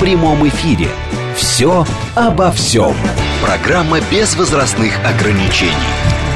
[0.00, 0.88] в прямом эфире.
[1.36, 2.94] «Все обо всем».
[3.42, 5.74] Программа без возрастных ограничений.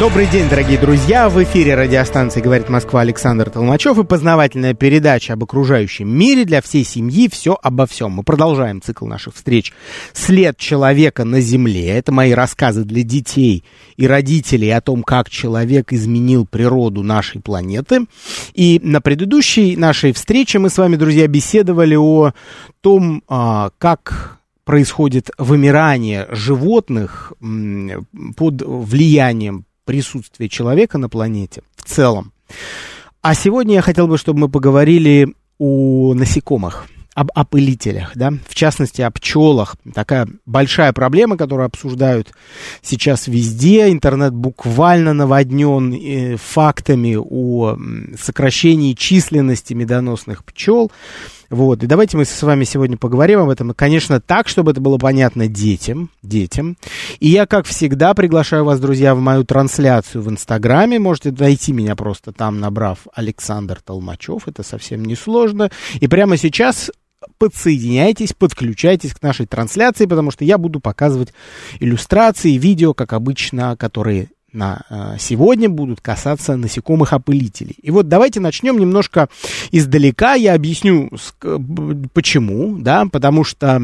[0.00, 1.28] Добрый день, дорогие друзья!
[1.28, 6.82] В эфире радиостанции «Говорит Москва» Александр Толмачев и познавательная передача об окружающем мире для всей
[6.82, 8.10] семьи «Все обо всем».
[8.10, 9.72] Мы продолжаем цикл наших встреч
[10.12, 11.90] «След человека на Земле».
[11.90, 13.62] Это мои рассказы для детей
[13.96, 18.06] и родителей о том, как человек изменил природу нашей планеты.
[18.52, 22.32] И на предыдущей нашей встрече мы с вами, друзья, беседовали о
[22.80, 27.32] том, а, как происходит вымирание животных
[28.36, 32.32] под влиянием присутствия человека на планете в целом.
[33.23, 39.01] А сегодня я хотел бы, чтобы мы поговорили о насекомых, об опылителях, да, в частности
[39.01, 39.76] о пчелах.
[39.95, 42.32] Такая большая проблема, которую обсуждают
[42.82, 43.91] сейчас везде.
[43.91, 47.79] Интернет буквально наводнен э, фактами о
[48.21, 50.91] сокращении численности медоносных пчел.
[51.55, 54.99] Вот, и давайте мы с вами сегодня поговорим об этом, конечно, так, чтобы это было
[54.99, 56.77] понятно детям, детям.
[57.21, 60.99] И я, как всегда, приглашаю вас, друзья, в мою трансляцию в Инстаграме.
[60.99, 64.49] Можете найти меня просто там, набрав Александр Толмачев.
[64.49, 65.71] Это совсем не сложно.
[66.00, 66.91] И прямо сейчас
[67.38, 71.32] подсоединяйтесь, подключайтесь к нашей трансляции, потому что я буду показывать
[71.78, 77.77] иллюстрации, видео, как обычно, которые на э, сегодня будут касаться насекомых-опылителей.
[77.83, 79.28] И вот давайте начнем немножко
[79.71, 80.34] издалека.
[80.34, 81.10] Я объясню,
[82.12, 83.81] почему, да, потому что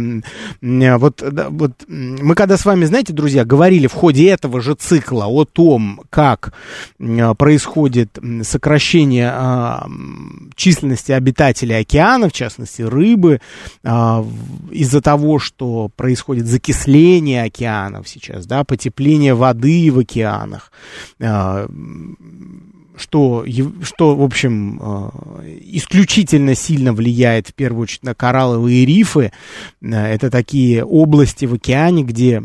[0.61, 5.45] вот, вот мы когда с вами, знаете, друзья, говорили в ходе этого же цикла о
[5.45, 6.53] том, как
[7.37, 9.87] происходит сокращение а,
[10.55, 13.41] численности обитателей океана, в частности рыбы,
[13.85, 14.25] а,
[14.71, 20.73] из-за того, что происходит закисление океанов сейчас, да, потепление воды в океанах, странах,
[21.21, 21.67] а,
[23.01, 23.45] что,
[23.83, 25.11] что, в общем, а,
[25.63, 29.33] исключительно сильно влияет, в первую очередь, на коралловые рифы.
[29.83, 32.43] А, это такие области в океане, где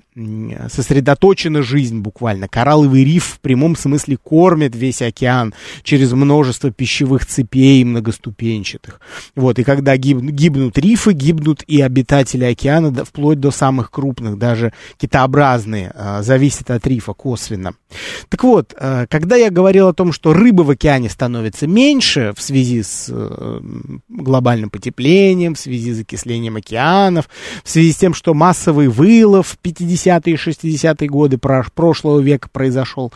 [0.69, 2.47] сосредоточена жизнь буквально.
[2.47, 9.01] Коралловый риф в прямом смысле кормит весь океан через множество пищевых цепей многоступенчатых.
[9.35, 14.71] Вот, и когда гибнут, гибнут рифы, гибнут и обитатели океана, вплоть до самых крупных, даже
[14.97, 17.73] китообразные, а, зависит от рифа косвенно.
[18.29, 18.73] Так вот,
[19.09, 23.61] когда я говорил о том, что рыбы в океане становится меньше в связи с а,
[24.09, 27.29] глобальным потеплением, в связи с закислением океанов,
[27.63, 33.11] в связи с тем, что массовый вылов в 50 50-е, 60-е годы прошлого века произошел.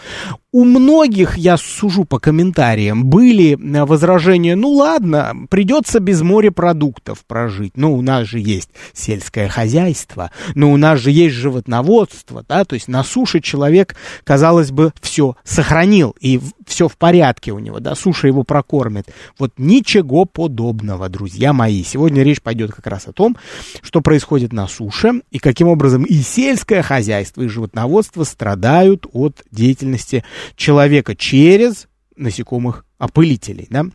[0.51, 7.73] У многих, я сужу по комментариям, были э, возражения, ну ладно, придется без морепродуктов прожить.
[7.75, 12.73] Ну, у нас же есть сельское хозяйство, но у нас же есть животноводство, да, то
[12.73, 17.08] есть на суше человек, казалось бы, все сохранил, и все в порядке
[17.51, 19.07] у него, да, суша его прокормит.
[19.37, 21.83] Вот ничего подобного, друзья мои.
[21.83, 23.37] Сегодня речь пойдет как раз о том,
[23.81, 30.23] что происходит на суше, и каким образом и сельское хозяйство, и животноводство страдают от деятельности
[30.55, 33.85] человека через насекомых опылителей, да.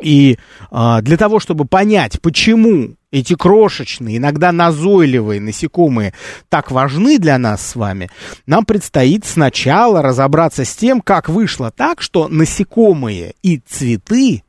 [0.00, 0.38] И
[0.70, 6.14] а, для того, чтобы понять, почему эти крошечные, иногда назойливые насекомые
[6.48, 8.10] так важны для нас с вами,
[8.46, 14.42] нам предстоит сначала разобраться с тем, как вышло так, что насекомые и цветы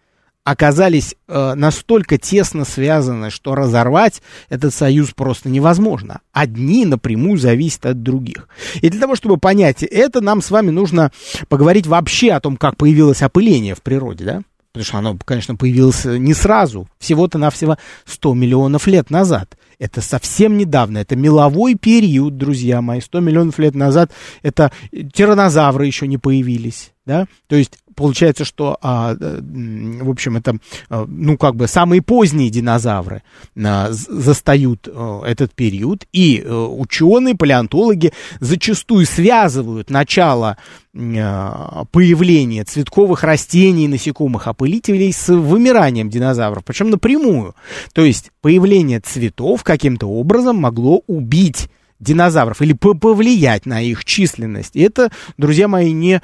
[0.43, 6.21] оказались э, настолько тесно связаны, что разорвать этот союз просто невозможно.
[6.31, 8.47] Одни напрямую зависят от других.
[8.81, 11.11] И для того, чтобы понять это, нам с вами нужно
[11.47, 14.41] поговорить вообще о том, как появилось опыление в природе, да?
[14.71, 19.57] Потому что оно, конечно, появилось не сразу, всего-то навсего 100 миллионов лет назад.
[19.79, 23.01] Это совсем недавно, это меловой период, друзья мои.
[23.01, 24.11] 100 миллионов лет назад
[24.43, 27.25] это тиранозавры еще не появились, да?
[27.47, 30.57] То есть получается, что, а, в общем, это,
[30.89, 33.23] а, ну, как бы самые поздние динозавры
[33.61, 40.57] а, застают а, этот период, и а, ученые, палеонтологи зачастую связывают начало
[40.95, 47.55] а, появления цветковых растений, насекомых, опылителей с вымиранием динозавров, причем напрямую.
[47.93, 51.69] То есть появление цветов каким-то образом могло убить
[52.01, 54.75] динозавров или повлиять на их численность.
[54.75, 56.21] И это, друзья мои, не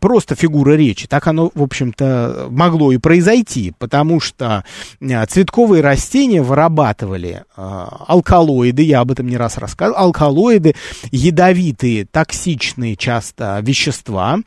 [0.00, 1.06] просто фигура речи.
[1.06, 4.64] Так оно, в общем-то, могло и произойти, потому что
[5.00, 10.74] э, цветковые растения вырабатывали э, алкалоиды, я об этом не раз рассказывал, алкалоиды,
[11.10, 14.38] ядовитые, токсичные часто вещества,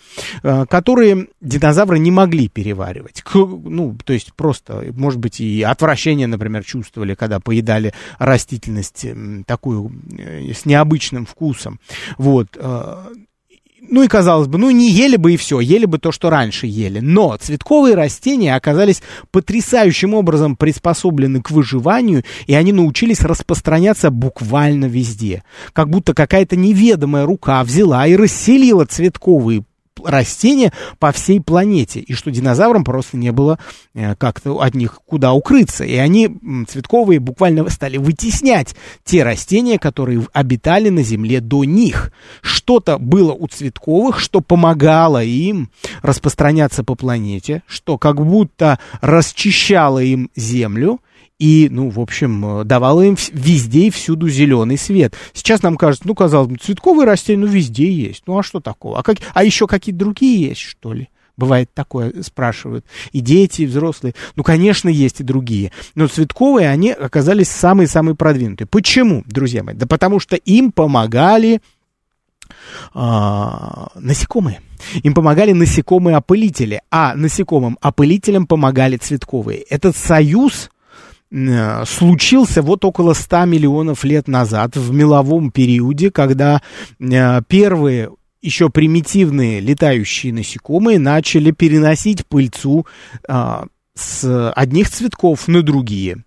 [0.44, 3.24] э, которые динозавры не могли переваривать.
[3.34, 9.06] Ну, то есть просто, может быть, и отвращение, например, чувствовали, когда поедали растительность
[9.46, 9.92] такую
[10.54, 11.80] с необычным вкусом.
[12.18, 12.50] Вот.
[12.56, 13.06] Э,
[13.90, 16.68] ну и казалось бы, ну не ели бы и все, ели бы то, что раньше
[16.68, 17.00] ели.
[17.00, 19.02] Но цветковые растения оказались
[19.32, 25.44] потрясающим образом приспособлены к выживанию, и они научились распространяться буквально везде.
[25.74, 29.64] Как будто какая-то неведомая рука взяла и расселила цветковые
[30.04, 33.60] растения по всей планете, и что динозаврам просто не было
[33.94, 35.84] э, как-то от них куда укрыться.
[35.84, 36.38] И они,
[36.68, 42.12] цветковые, буквально стали вытеснять те растения, которые обитали на Земле до них.
[42.42, 45.70] Что-то было у цветковых, что помогало им
[46.02, 51.00] распространяться по планете, что как будто расчищало им Землю,
[51.38, 55.16] и, ну, в общем, э, давала им везде и всюду зеленый свет.
[55.34, 58.24] Сейчас нам кажется, ну, казалось бы, цветковые растения, ну, везде есть.
[58.26, 59.00] Ну, а что такого?
[59.00, 61.10] А, как, а еще какие-то другие есть, что ли?
[61.36, 62.86] Бывает такое, спрашивают.
[63.12, 64.16] И дети, и взрослые.
[64.38, 65.74] Ну, конечно, есть и другие.
[65.94, 68.68] Но цветковые, они оказались самые-самые продвинутые.
[68.68, 69.76] Почему, друзья мои?
[69.76, 71.60] Да потому что им помогали
[72.94, 74.62] а, насекомые.
[75.04, 79.60] Им помогали насекомые-опылители, а насекомым опылителям помогали цветковые.
[79.64, 80.75] Этот союз Э,
[81.86, 86.62] случился вот около 100 миллионов лет назад, в меловом периоде, когда
[87.00, 88.12] э, первые
[88.42, 92.86] еще примитивные летающие насекомые начали переносить пыльцу
[93.28, 93.66] а,
[93.96, 96.18] с одних цветков на другие.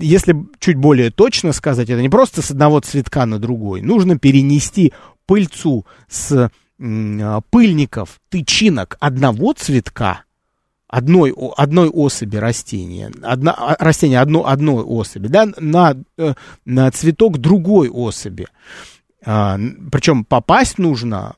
[0.00, 3.80] Если чуть более точно сказать, это не просто с одного цветка на другой.
[3.80, 4.92] Нужно перенести
[5.24, 10.24] пыльцу с пыльников, тычинок одного цветка
[10.90, 16.34] одной, одной особи растения, одна, а, растение одно, одной особи, да, на, э,
[16.64, 18.46] на цветок другой особи.
[19.24, 19.58] А,
[19.90, 21.34] причем попасть нужно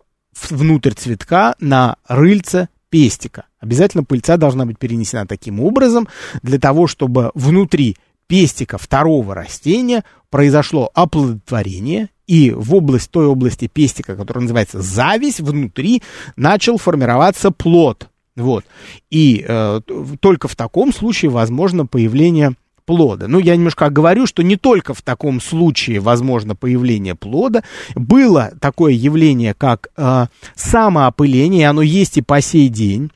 [0.49, 3.45] внутрь цветка на рыльце пестика.
[3.61, 6.09] Обязательно пыльца должна быть перенесена таким образом,
[6.43, 7.97] для того, чтобы внутри
[8.27, 16.03] пестика второго растения произошло оплодотворение, и в область, той области пестика, которая называется зависть, внутри
[16.37, 18.65] начал формироваться плод– вот.
[19.11, 19.81] И э,
[20.21, 23.29] только в таком случае возможно появление плода.
[23.29, 27.63] Ну, я немножко говорю, что не только в таком случае возможно появление плода.
[27.95, 33.11] Было такое явление, как э, самоопыление, оно есть и по сей день.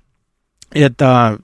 [0.71, 1.39] Это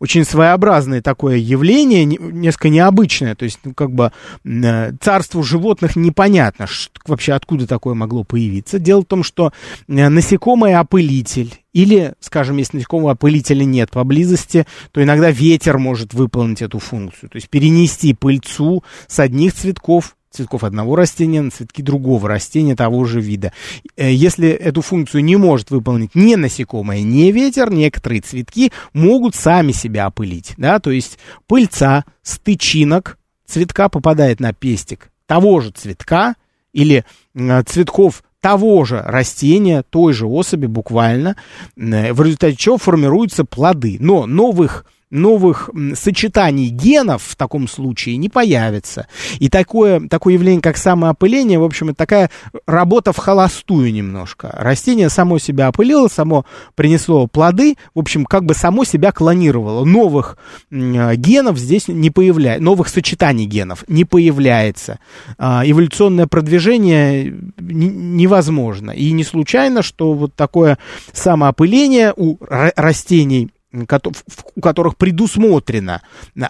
[0.00, 3.34] очень своеобразное такое явление, несколько необычное.
[3.34, 4.12] То есть, ну, как бы
[4.44, 6.66] э, царству животных непонятно,
[7.06, 8.78] вообще откуда такое могло появиться.
[8.78, 9.52] Дело в том, что
[9.88, 16.62] э, насекомый опылитель или, скажем, если насекомого опылителя нет поблизости, то иногда ветер может выполнить
[16.62, 17.30] эту функцию.
[17.30, 23.04] То есть перенести пыльцу с одних цветков цветков одного растения на цветки другого растения того
[23.04, 23.52] же вида.
[23.96, 29.72] Э, если эту функцию не может выполнить ни насекомое, ни ветер, некоторые цветки могут сами
[29.72, 30.54] себя опылить.
[30.56, 30.78] Да?
[30.78, 31.18] То есть
[31.48, 36.36] пыльца с тычинок цветка попадает на пестик того же цветка
[36.72, 37.04] или
[37.34, 41.36] э, цветков того же растения, той же особи буквально,
[41.76, 43.96] э, в результате чего формируются плоды.
[43.98, 49.06] Но новых новых сочетаний генов в таком случае не появится.
[49.38, 52.30] И такое, такое явление, как самоопыление, в общем, это такая
[52.66, 54.54] работа в холостую немножко.
[54.58, 59.84] Растение само себя опылило, само принесло плоды, в общем, как бы само себя клонировало.
[59.84, 60.36] Новых
[60.70, 64.98] генов здесь не появляется, новых сочетаний генов не появляется.
[65.38, 68.90] А, эволюционное продвижение невозможно.
[68.90, 70.78] И не случайно, что вот такое
[71.12, 76.00] самоопыление у растений у которых предусмотрено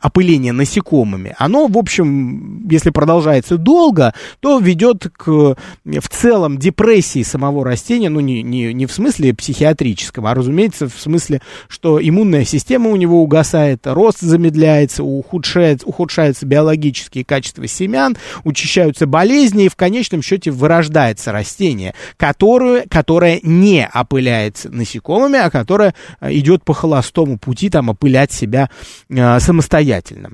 [0.00, 7.64] опыление насекомыми, оно, в общем, если продолжается долго, то ведет к в целом депрессии самого
[7.64, 12.90] растения, ну, не, не, не в смысле психиатрическом, а, разумеется, в смысле, что иммунная система
[12.90, 20.22] у него угасает, рост замедляется, ухудшается, ухудшаются биологические качества семян, учащаются болезни, и в конечном
[20.22, 27.38] счете вырождается растение, которое, которое не опыляется насекомыми, а которое э, идет по холосту простому
[27.38, 28.68] пути там опылять себя
[29.08, 30.30] э, самостоятельно.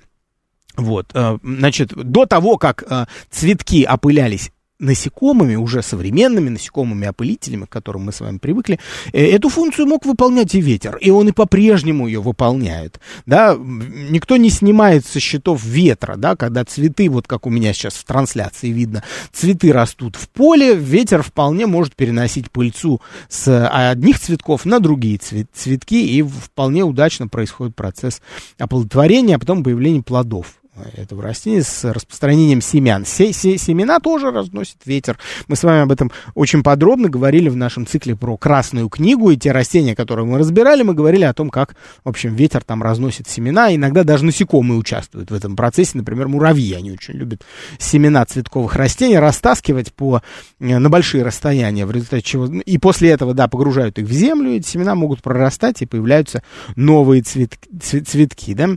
[0.77, 8.05] Вот, э, значит, до того, как э, цветки опылялись насекомыми, уже современными насекомыми-опылителями, к которым
[8.05, 8.81] мы с вами привыкли,
[9.13, 14.37] э, эту функцию мог выполнять и ветер, и он и по-прежнему ее выполняет, да, никто
[14.37, 18.71] не снимает со счетов ветра, да, когда цветы, вот как у меня сейчас в трансляции
[18.71, 25.19] видно, цветы растут в поле, ветер вполне может переносить пыльцу с одних цветков на другие
[25.19, 28.21] цвет, цветки, и вполне удачно происходит процесс
[28.59, 30.57] оплодотворения, а потом появление плодов
[30.95, 33.05] этого растения с распространением семян.
[33.05, 35.19] Се се семена тоже разносит ветер.
[35.47, 39.37] Мы с вами об этом очень подробно говорили в нашем цикле про Красную книгу, и
[39.37, 43.29] те растения, которые мы разбирали, мы говорили о том, как, в общем, ветер там разносит
[43.29, 43.75] семена.
[43.75, 45.99] Иногда даже насекомые участвуют в этом процессе.
[45.99, 47.43] Например, муравьи, они очень любят
[47.79, 50.23] семена цветковых растений растаскивать по,
[50.61, 52.47] э, на большие расстояния, в результате чего...
[52.47, 56.43] И после этого, да, погружают их в землю, и семена могут прорастать, и появляются
[56.77, 58.71] новые цвет, цвет, цветки, да.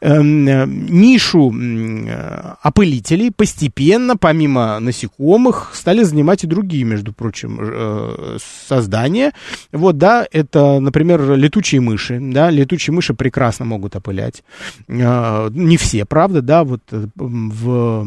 [0.00, 1.52] Эм, э, нишу нишу
[2.08, 9.32] э, опылителей постепенно, помимо насекомых, стали занимать и другие, между прочим, э, создания.
[9.72, 14.42] Вот, да, это, например, летучие мыши, да, летучие мыши прекрасно могут опылять.
[14.88, 18.06] Э, не все, правда, да, вот в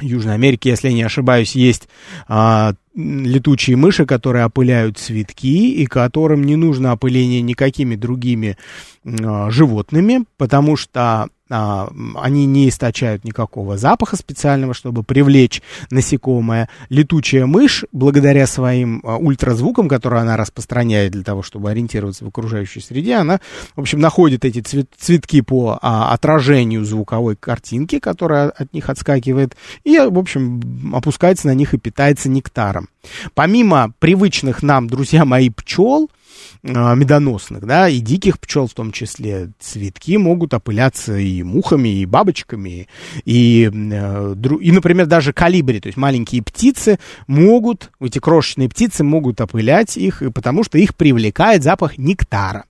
[0.00, 1.88] Южной Америке, если я не ошибаюсь, есть
[2.26, 8.56] а, летучие мыши, которые опыляют цветки и которым не нужно опыление никакими другими
[9.04, 16.68] а, животными, потому что они не источают никакого запаха специального, чтобы привлечь насекомое.
[16.88, 22.80] Летучая мышь, благодаря своим а, ультразвукам, которые она распространяет для того, чтобы ориентироваться в окружающей
[22.80, 23.40] среде, она,
[23.76, 29.54] в общем, находит эти цвет, цветки по а, отражению звуковой картинки, которая от них отскакивает,
[29.84, 32.88] и, в общем, опускается на них и питается нектаром.
[33.34, 36.21] Помимо привычных нам, друзья мои, пчел, а,
[36.62, 39.50] медоносных, да, и диких пчел в том числе.
[39.58, 42.88] Цветки могут опыляться и мухами, и бабочками,
[43.24, 49.40] и, э, и например, даже калибри, то есть маленькие птицы могут, эти крошечные птицы могут
[49.40, 52.64] опылять их, потому что их привлекает запах нектара.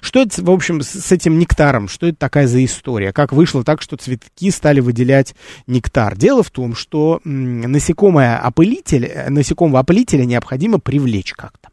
[0.00, 1.88] Что это, в общем, с этим нектаром?
[1.88, 3.12] Что это такая за история?
[3.12, 5.34] Как вышло так, что цветки стали выделять
[5.66, 6.16] нектар?
[6.16, 11.68] Дело в том, что насекомое опылитель, насекомого опылителя необходимо привлечь как-то.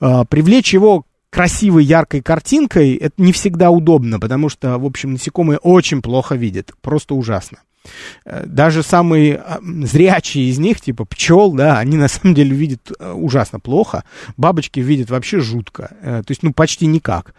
[0.00, 5.58] А, привлечь его красивой, яркой картинкой, это не всегда удобно, потому что, в общем, насекомые
[5.58, 7.58] очень плохо видят, просто ужасно.
[8.24, 12.92] Э, даже самые а, зрячие из них, типа пчел, да, они на самом деле видят
[12.98, 14.04] э, ужасно плохо.
[14.36, 15.96] Бабочки видят вообще жутко.
[16.02, 17.34] Э, то есть, ну, почти никак.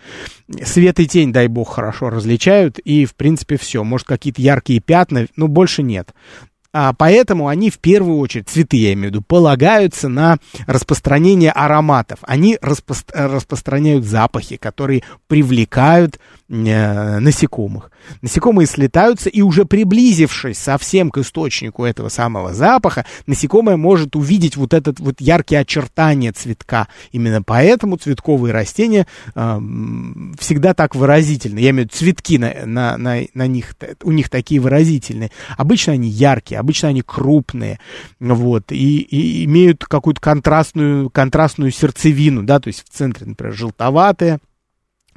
[0.63, 2.79] Свет и тень, дай бог, хорошо различают.
[2.79, 3.83] И, в принципе, все.
[3.83, 6.13] Может, какие-то яркие пятна, но больше нет.
[6.73, 10.37] А, поэтому они в первую очередь, цветы я имею в виду, полагаются на
[10.67, 12.19] распространение ароматов.
[12.21, 16.19] Они распро распространяют запахи, которые привлекают э,
[16.51, 17.91] насекомых.
[18.21, 24.73] Насекомые слетаются, и уже приблизившись совсем к источнику этого самого запаха, насекомое может увидеть вот
[24.73, 26.89] этот вот яркие очертания цветка.
[27.13, 29.59] Именно поэтому цветковые растения э,
[30.39, 31.59] всегда так выразительны.
[31.59, 35.31] Я имею в виду цветки на, на, на, на них, у них такие выразительные.
[35.57, 37.79] Обычно они яркие, обычно они крупные,
[38.19, 44.39] вот, и, и имеют какую-то контрастную, контрастную сердцевину, да, то есть в центре, например, желтоватые,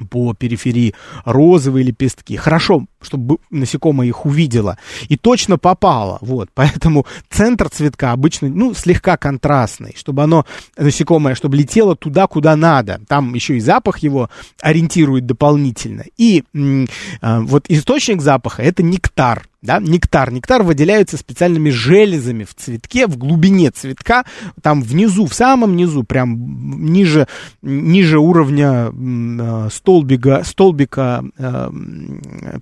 [0.09, 2.35] по периферии розовые лепестки.
[2.35, 6.17] Хорошо, чтобы насекомое их увидело и точно попало.
[6.21, 10.45] Вот, поэтому центр цветка обычно, ну, слегка контрастный, чтобы оно,
[10.77, 13.01] насекомое, чтобы летело туда, куда надо.
[13.07, 14.29] Там еще и запах его
[14.61, 16.03] ориентирует дополнительно.
[16.17, 16.85] И э,
[17.21, 20.31] вот источник запаха это нектар да, нектар.
[20.31, 24.25] Нектар выделяется специальными железами в цветке, в глубине цветка,
[24.61, 27.27] там внизу, в самом низу, прям ниже,
[27.61, 31.71] ниже уровня э, столбика, столбика э,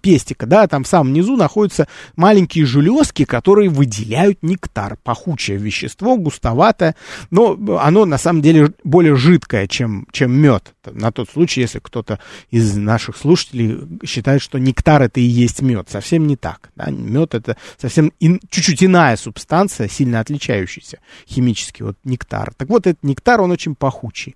[0.02, 4.98] пестика, да, там в самом низу находятся маленькие железки, которые выделяют нектар.
[5.04, 6.96] Пахучее вещество, густоватое,
[7.30, 10.74] но оно на самом деле более жидкое, чем, чем мед.
[10.90, 12.20] На тот случай, если кто-то
[12.52, 15.90] из наших слушателей считает, что нектар это и есть мед.
[15.90, 16.70] Совсем не так.
[16.76, 16.93] Да?
[16.96, 22.54] Мед это совсем ин, чуть-чуть иная субстанция, сильно отличающаяся химически от нектара.
[22.56, 24.36] Так вот, этот нектар, он очень пахучий.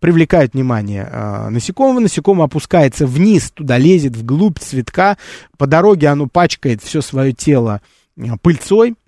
[0.00, 2.00] Привлекает внимание э, насекомого.
[2.00, 5.16] Насекомое опускается вниз, туда лезет, вглубь цветка.
[5.56, 7.80] По дороге оно пачкает все свое тело
[8.42, 9.07] пыльцой, а,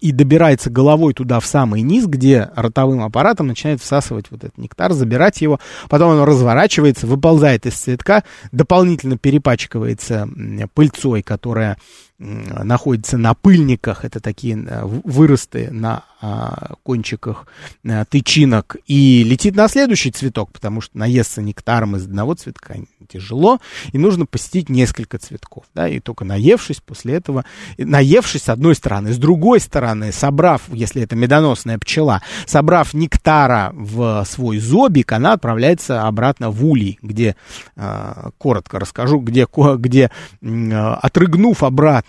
[0.00, 4.92] и добирается головой туда в самый низ, где ротовым аппаратом начинает всасывать вот этот нектар,
[4.92, 10.28] забирать его, потом оно разворачивается, выползает из цветка, дополнительно перепачкивается
[10.74, 11.76] пыльцой, которая
[12.18, 17.46] находится на пыльниках, это такие выросты на а, кончиках
[17.86, 22.76] а, тычинок, и летит на следующий цветок, потому что наесться нектаром из одного цветка
[23.08, 23.60] тяжело,
[23.92, 27.44] и нужно посетить несколько цветков, да, и только наевшись после этого,
[27.76, 34.24] наевшись с одной стороны, с другой стороны, собрав, если это медоносная пчела, собрав нектара в
[34.24, 37.36] свой зобик, она отправляется обратно в улей, где,
[37.76, 42.03] а, коротко расскажу, где, где отрыгнув обратно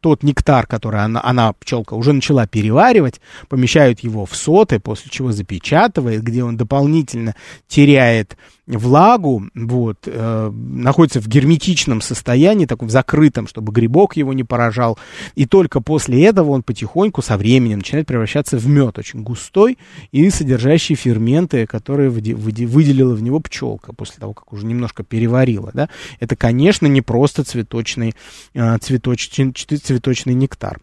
[0.00, 5.32] тот нектар, который она, она, пчелка, уже начала переваривать, помещают его в соты, после чего
[5.32, 7.34] запечатывает, где он дополнительно
[7.66, 8.36] теряет
[8.66, 14.98] влагу, вот, э, находится в герметичном состоянии, таком закрытом, чтобы грибок его не поражал,
[15.36, 19.78] и только после этого он потихоньку со временем начинает превращаться в мед, очень густой
[20.10, 25.88] и содержащий ферменты, которые выделила в него пчелка после того, как уже немножко переварила, да.
[26.18, 28.14] Это, конечно, не просто цветочный,
[28.54, 30.80] э, цветочный, цветочный нектар.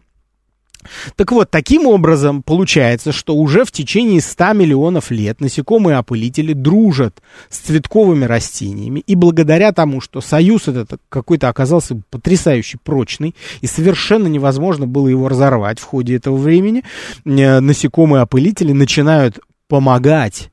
[1.16, 7.58] Так вот, таким образом получается, что уже в течение 100 миллионов лет насекомые-опылители дружат с
[7.58, 14.86] цветковыми растениями, и благодаря тому, что союз этот какой-то оказался потрясающе прочный, и совершенно невозможно
[14.86, 16.82] было его разорвать в ходе этого времени,
[17.24, 19.38] э, насекомые-опылители начинают
[19.68, 20.50] помогать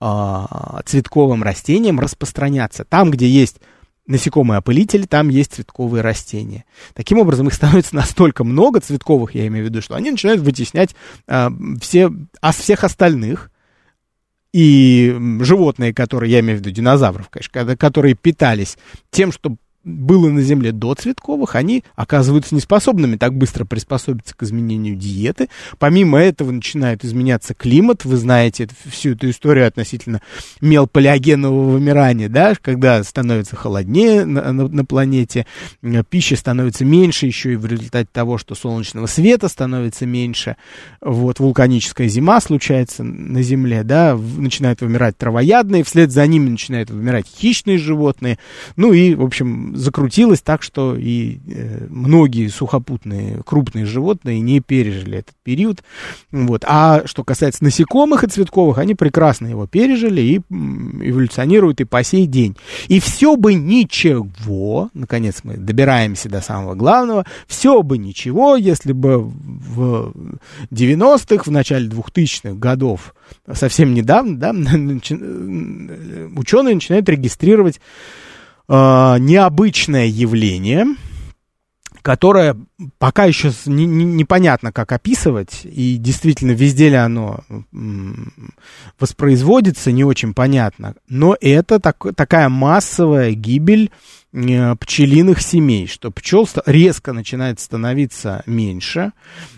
[0.00, 2.84] а, цветковым растениям распространяться.
[2.84, 3.56] Там, где есть
[4.08, 6.64] насекомые-опылители, там есть цветковые растения.
[6.94, 10.96] Таким образом, их становится настолько много цветковых, я имею в виду, что они начинают вытеснять
[11.28, 11.48] э,
[11.80, 12.10] все,
[12.40, 13.50] а всех остальных.
[14.54, 18.78] И животные, которые, я имею в виду динозавров, конечно, которые питались
[19.10, 19.56] тем, что
[19.88, 25.48] было на Земле до цветковых, они оказываются неспособными так быстро приспособиться к изменению диеты.
[25.78, 28.04] Помимо этого начинает изменяться климат.
[28.04, 30.20] Вы знаете всю эту историю относительно
[30.60, 35.46] мелполиогенного вымирания, да, когда становится холоднее на, на, на планете,
[36.10, 40.56] пищи становится меньше, еще и в результате того, что солнечного света становится меньше.
[41.00, 47.26] Вот вулканическая зима случается на Земле, да, начинают вымирать травоядные, вслед за ними начинают вымирать
[47.26, 48.38] хищные животные.
[48.76, 55.18] Ну и, в общем, закрутилось так, что и э, многие сухопутные крупные животные не пережили
[55.18, 55.82] этот период.
[56.30, 56.64] Вот.
[56.66, 62.26] А что касается насекомых и цветковых, они прекрасно его пережили и эволюционируют и по сей
[62.26, 62.56] день.
[62.88, 69.20] И все бы ничего, наконец мы добираемся до самого главного, все бы ничего, если бы
[69.20, 70.12] в
[70.70, 73.14] 90-х, в начале 2000-х годов,
[73.52, 74.50] совсем недавно, да,
[76.36, 77.80] ученые начинают регистрировать
[78.68, 80.86] необычное явление,
[82.02, 82.56] которое
[82.98, 87.44] пока еще не, не, непонятно, как описывать, и действительно везде ли оно
[88.98, 93.90] воспроизводится, не очень понятно, но это так, такая массовая гибель
[94.32, 99.12] э, пчелиных семей, что пчел резко начинает становиться меньше,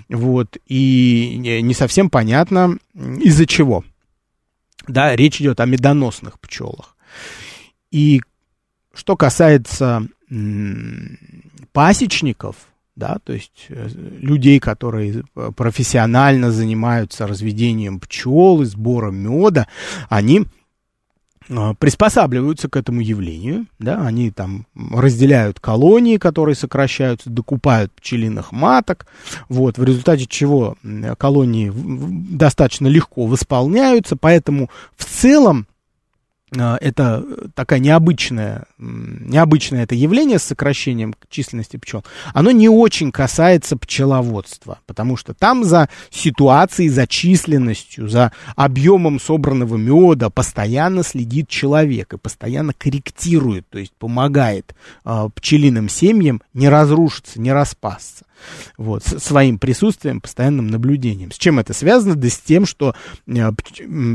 [0.08, 3.84] вот, и не совсем понятно, из-за чего.
[4.88, 6.96] Да, речь идет о медоносных пчелах.
[7.92, 8.22] И
[8.94, 10.06] что касается
[11.72, 12.56] пасечников,
[12.96, 13.88] да, то есть э,
[14.20, 19.68] людей, которые э, профессионально занимаются разведением пчел и сбором меда,
[20.08, 20.44] они
[21.48, 29.06] э, приспосабливаются к этому явлению, да, они там разделяют колонии, которые сокращаются, докупают пчелиных маток,
[29.48, 30.76] вот, в результате чего
[31.16, 35.66] колонии достаточно легко восполняются, поэтому в целом
[36.52, 44.78] это такая необычная, необычное это явление с сокращением численности пчел, оно не очень касается пчеловодства,
[44.86, 52.18] потому что там за ситуацией, за численностью, за объемом собранного меда постоянно следит человек и
[52.18, 58.24] постоянно корректирует, то есть помогает э, пчелиным семьям не разрушиться, не распасться.
[58.78, 61.30] Вот, своим присутствием, постоянным наблюдением.
[61.30, 62.14] С чем это связано?
[62.14, 62.94] Да с тем, что
[63.26, 63.52] э,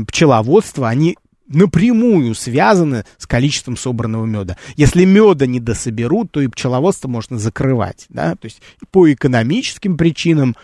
[0.08, 1.16] пчеловодство, они
[1.48, 4.56] напрямую связаны с количеством собранного меда.
[4.76, 8.06] Если меда не дособерут, то и пчеловодство можно закрывать.
[8.08, 8.34] Да?
[8.36, 10.56] То есть по экономическим причинам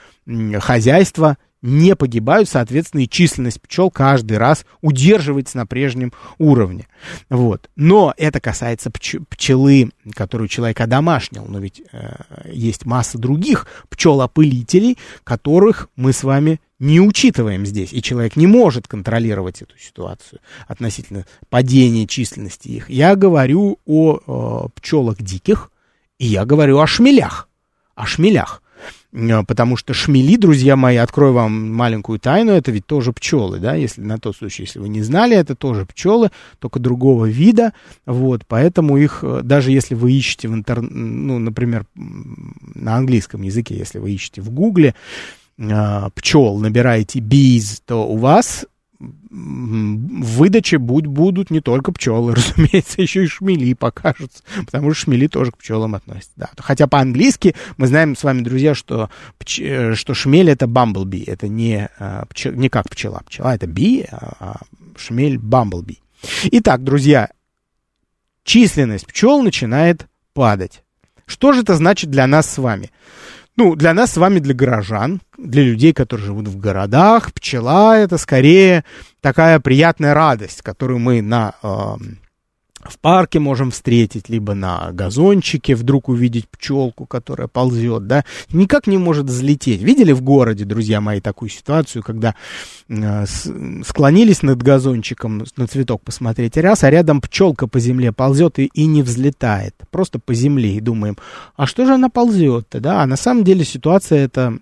[0.60, 6.88] хозяйство не погибают, соответственно, и численность пчел каждый раз удерживается на прежнем уровне.
[7.30, 7.70] Вот.
[7.76, 11.44] Но это касается пч пчелы, которую человек одомашнил.
[11.46, 12.16] Но ведь э,
[12.52, 18.88] есть масса других пчелопылителей, которых мы с вами не учитываем здесь, и человек не может
[18.88, 22.90] контролировать эту ситуацию относительно падения численности их.
[22.90, 25.70] Я говорю о э, пчелах диких,
[26.18, 27.48] и я говорю о шмелях.
[27.94, 28.61] О шмелях.
[29.12, 33.74] Э, потому что шмели, друзья мои, открою вам маленькую тайну, это ведь тоже пчелы, да,
[33.74, 37.72] если на тот случай, если вы не знали, это тоже пчелы, только другого вида,
[38.06, 43.76] вот, поэтому их, э, даже если вы ищете в интернете, ну, например, на английском языке,
[43.76, 44.94] если вы ищете в гугле,
[45.56, 48.66] пчел набираете bees, то у вас
[49.30, 55.52] выдаче будь, будут не только пчелы, разумеется, еще и шмели покажутся, потому что шмели тоже
[55.52, 56.32] к пчелам относятся.
[56.36, 56.50] Да.
[56.58, 61.48] Хотя по-английски мы знаем с вами, друзья, что, пч, э, что шмель это bumblebee, это
[61.48, 63.22] не, а, пчел, не как пчела.
[63.26, 64.56] Пчела это bee, а, а
[64.96, 65.98] шмель bumblebee.
[66.44, 67.30] Итак, друзья,
[68.44, 70.82] численность пчел начинает падать.
[71.26, 72.90] Что же это значит для нас с вами?
[73.56, 78.16] Ну, для нас с вами, для горожан, для людей, которые живут в городах, пчела это
[78.16, 78.84] скорее
[79.20, 81.94] такая приятная радость, которую мы на э,
[82.84, 88.98] в парке можем встретить, либо на газончике вдруг увидеть пчелку, которая ползет, да, никак не
[88.98, 89.82] может взлететь.
[89.82, 92.34] Видели в городе, друзья мои, такую ситуацию, когда
[92.88, 93.24] э,
[93.84, 98.86] склонились над газончиком на цветок посмотреть раз, а рядом пчелка по земле ползет и, и
[98.86, 101.16] не взлетает, просто по земле, и думаем,
[101.56, 104.58] а что же она ползет-то, да, а на самом деле ситуация это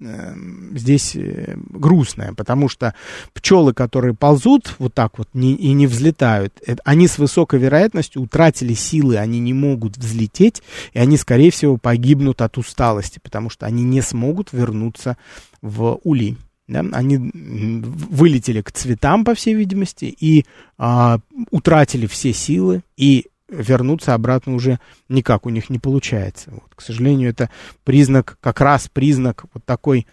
[0.00, 2.94] здесь э, грустная, потому что
[3.34, 8.22] пчелы, которые ползут вот так вот не, и не взлетают, это, они с высокой вероятностью
[8.22, 13.66] утратили силы, они не могут взлететь, и они, скорее всего, погибнут от усталости, потому что
[13.66, 15.16] они не смогут вернуться
[15.62, 16.38] в улей.
[16.68, 16.84] Да?
[16.92, 20.44] Они вылетели к цветам, по всей видимости, и
[20.76, 21.18] а,
[21.50, 26.50] утратили все силы, и вернуться обратно уже никак у них не получается.
[26.50, 27.50] Вот, к сожалению, это
[27.84, 30.06] признак, как раз признак вот такой,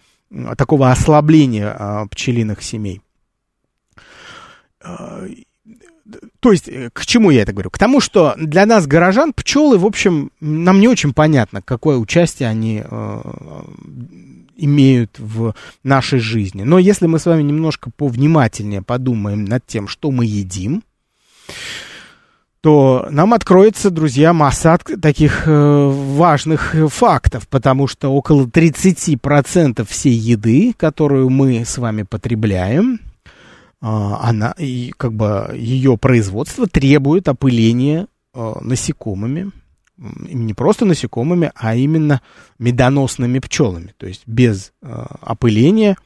[0.56, 3.02] такого ослабления а, пчелиных семей.
[4.82, 5.24] А,
[6.40, 7.70] то есть, э, к чему я это говорю?
[7.70, 12.48] К тому, что для нас, горожан, пчелы, в общем, нам не очень понятно, какое участие
[12.48, 13.20] они э,
[14.56, 16.62] имеют в нашей жизни.
[16.62, 20.82] Но если мы с вами немножко повнимательнее подумаем над тем, что мы едим,
[22.66, 30.74] то нам откроется, друзья, масса таких э, важных фактов, потому что около 30% всей еды,
[30.76, 32.98] которую мы с вами потребляем, э,
[33.80, 39.52] она, и, как бы ее производство требует опыления э, насекомыми,
[39.96, 42.20] не просто насекомыми, а именно
[42.58, 43.94] медоносными пчелами.
[43.96, 45.96] То есть без э, опыления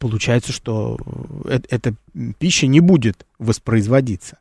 [0.00, 0.98] получается, что
[1.44, 1.94] э, эта
[2.40, 4.38] пища не будет воспроизводиться.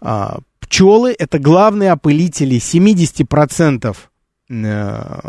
[0.00, 0.38] А,
[0.70, 3.96] пчелы это главные опылители 70%
[4.48, 5.20] э,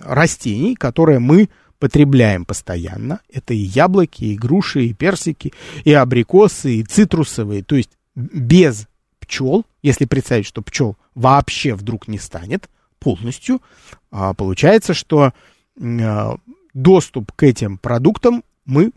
[0.00, 3.20] растений, которые мы потребляем постоянно.
[3.30, 5.52] Это и яблоки, и груши, и персики,
[5.84, 7.62] и абрикосы, и цитрусовые.
[7.62, 8.88] То есть без
[9.20, 13.60] пчел, если представить, что пчел вообще вдруг не станет полностью,
[14.10, 15.34] а, получается, что
[15.78, 16.36] э,
[16.72, 18.92] доступ к этим продуктам мы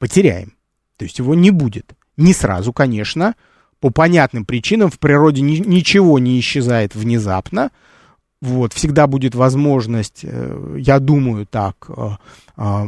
[0.00, 0.54] потеряем.
[0.96, 1.94] То есть его не будет.
[2.16, 3.36] Не сразу, конечно,
[3.80, 7.70] по понятным причинам в природе ни, ничего не исчезает внезапно.
[8.42, 12.86] Вот, всегда будет возможность, э, я думаю так, э,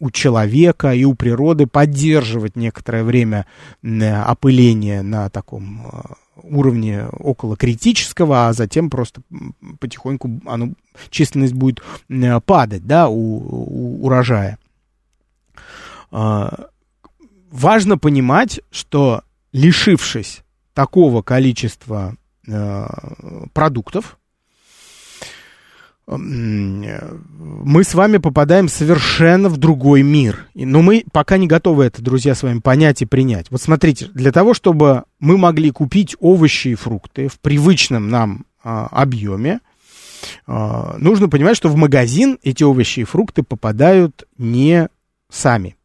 [0.00, 3.46] у человека и у природы поддерживать некоторое время
[3.82, 6.00] опыление на таком э,
[6.42, 9.20] уровне около критического, а затем просто
[9.78, 10.70] потихоньку оно,
[11.10, 11.82] численность будет
[12.44, 14.58] падать, да, у, у урожая.
[16.10, 16.68] А,
[17.50, 20.42] важно понимать, что лишившись
[20.74, 22.86] такого количества э,
[23.52, 24.18] продуктов,
[26.16, 30.46] мы с вами попадаем совершенно в другой мир.
[30.54, 33.50] Но мы пока не готовы это, друзья, с вами понять и принять.
[33.50, 38.86] Вот смотрите, для того, чтобы мы могли купить овощи и фрукты в привычном нам а,
[38.86, 39.60] объеме,
[40.46, 44.88] а, нужно понимать, что в магазин эти овощи и фрукты попадают не
[45.30, 45.76] сами.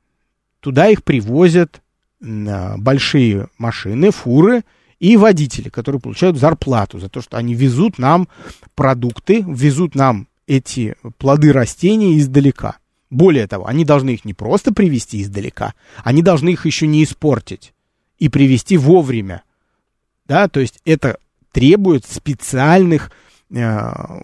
[0.61, 1.81] Туда их привозят
[2.23, 4.63] большие машины, фуры
[4.99, 8.29] и водители, которые получают зарплату за то, что они везут нам
[8.75, 12.77] продукты, везут нам эти плоды растений издалека.
[13.09, 17.73] Более того, они должны их не просто привезти издалека, они должны их еще не испортить
[18.17, 19.43] и привезти вовремя.
[20.25, 21.17] Да, то есть это
[21.51, 23.11] требует специальных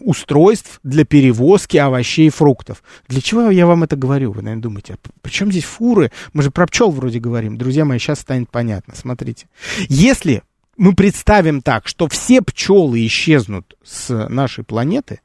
[0.01, 2.83] устройств для перевозки овощей и фруктов.
[3.07, 4.31] Для чего я вам это говорю?
[4.31, 6.11] Вы, наверное, думаете, а при чем здесь фуры?
[6.33, 7.57] Мы же про пчел вроде говорим.
[7.57, 8.95] Друзья мои, сейчас станет понятно.
[8.95, 9.47] Смотрите.
[9.87, 10.41] Если
[10.77, 15.21] мы представим так, что все пчелы исчезнут с нашей планеты,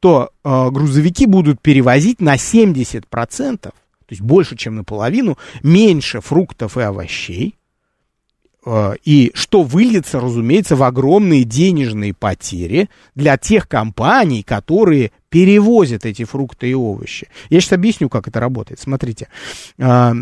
[0.00, 3.04] то э, грузовики будут перевозить на 70%,
[3.58, 3.72] то
[4.10, 7.65] есть больше, чем наполовину, меньше фруктов и овощей, Э,
[9.04, 16.70] и что выльется, разумеется, в огромные денежные потери для тех компаний, которые перевозят эти фрукты
[16.70, 17.28] и овощи.
[17.50, 18.80] Я сейчас объясню, как это работает.
[18.80, 19.28] Смотрите,
[19.78, 20.12] а,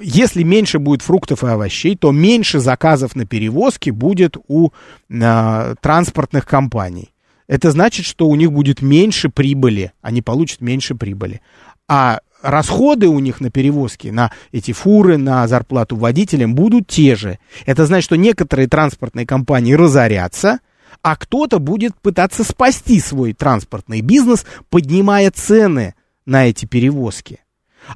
[0.00, 4.70] если меньше будет фруктов и овощей, то меньше заказов на перевозки будет у
[5.10, 7.12] а, транспортных компаний.
[7.48, 11.40] Это значит, что у них будет меньше прибыли, они получат меньше прибыли.
[11.88, 17.38] А расходы у них на перевозки, на эти фуры, на зарплату водителям будут те же.
[17.66, 20.60] Это значит, что некоторые транспортные компании разорятся,
[21.02, 25.94] а кто-то будет пытаться спасти свой транспортный бизнес, поднимая цены
[26.26, 27.40] на эти перевозки.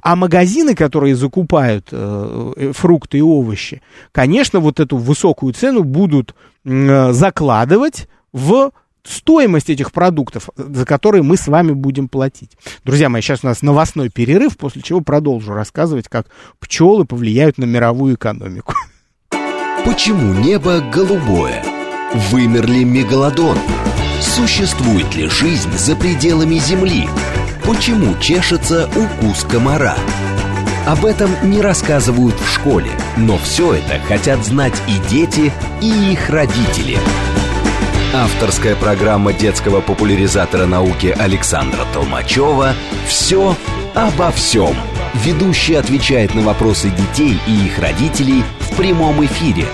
[0.01, 3.81] А магазины, которые закупают э, э фрукты и овощи,
[4.11, 8.71] конечно, вот эту высокую цену будут э, закладывать в
[9.07, 12.51] стоимость этих продуктов, за которые мы с вами будем платить.
[12.83, 16.27] Друзья мои, сейчас у нас новостной перерыв, после чего продолжу рассказывать, как
[16.59, 18.73] пчелы повлияют на мировую экономику.
[19.85, 21.63] Почему небо голубое?
[22.29, 23.57] Вымер ли мегалодон?
[24.19, 27.07] Существует ли жизнь за пределами Земли?
[27.65, 29.95] Почему чешется укус комара?
[30.85, 36.29] Об этом не рассказывают в школе, но все это хотят знать и дети, и их
[36.29, 36.97] родители–
[38.17, 42.73] Авторская программа детского популяризатора науки Александра Толмачева
[43.05, 43.55] «Все
[43.93, 44.75] обо всем».
[45.23, 49.65] Ведущий отвечает на вопросы детей и их родителей в прямом эфире.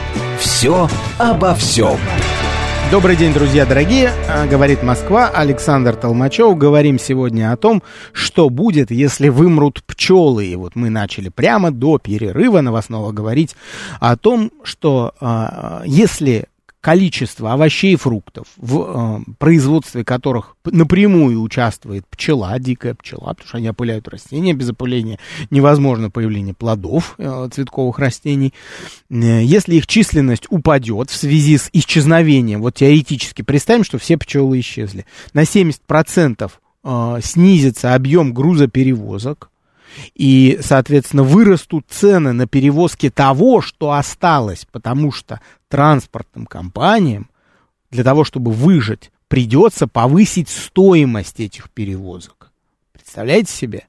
[0.41, 1.97] «Все обо всем».
[2.91, 4.11] Добрый день, друзья дорогие.
[4.27, 6.57] А, говорит Москва, Александр Толмачев.
[6.57, 10.47] Говорим сегодня о том, что будет, если вымрут пчелы.
[10.47, 13.55] И вот мы начали прямо до перерыва новостного говорить
[14.01, 16.49] о том, что э, если
[16.83, 23.57] количество овощей и фруктов, в э, производстве которых напрямую участвует пчела, дикая пчела, потому что
[23.57, 25.17] они опыляют растения, без опыления
[25.49, 28.53] невозможно появление плодов э, цветковых растений.
[29.09, 34.59] Э, если их численность упадет в связи с исчезновением, вот теоретически представим, что все пчелы
[34.59, 36.51] исчезли, на 70%
[36.83, 39.52] э, снизится объем грузоперевозок,
[40.13, 47.29] и, соответственно, вырастут цены на перевозки того, что осталось, потому что транспортным компаниям
[47.91, 52.51] для того, чтобы выжить, придется повысить стоимость этих перевозок.
[52.91, 53.87] Представляете себе?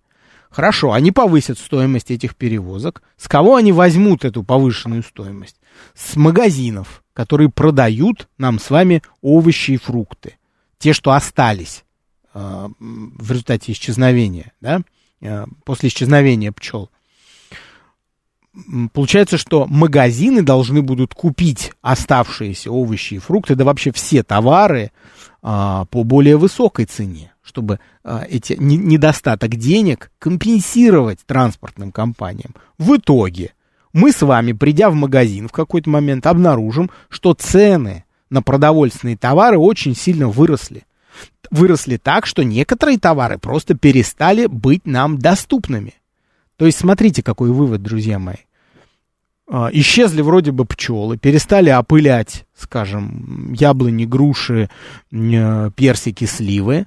[0.51, 3.03] Хорошо, они повысят стоимость этих перевозок.
[3.17, 5.57] С кого они возьмут эту повышенную стоимость?
[5.95, 10.37] С магазинов, которые продают нам с вами овощи и фрукты.
[10.79, 11.85] Те, что остались
[12.35, 14.83] э, в результате исчезновения, да?
[15.25, 16.91] Э, после исчезновения пчел.
[18.93, 24.93] Получается, что магазины должны будут купить оставшиеся овощи и фрукты, да вообще все товары
[25.43, 32.55] а, по более высокой цене, чтобы а, эти не, недостаток денег компенсировать транспортным компаниям.
[32.79, 33.55] В итоге
[33.93, 39.59] мы с вами, придя в магазин в какой-то момент, обнаружим, что цены на продовольственные товары
[39.59, 40.85] очень сильно выросли
[41.55, 45.95] выросли так, что некоторые товары просто перестали быть нам доступными.
[46.57, 48.37] То есть смотрите, какой вывод, друзья мои.
[49.49, 54.69] А, исчезли вроде бы пчелы, перестали опылять, скажем, яблони, груши,
[55.11, 56.87] персики, сливы,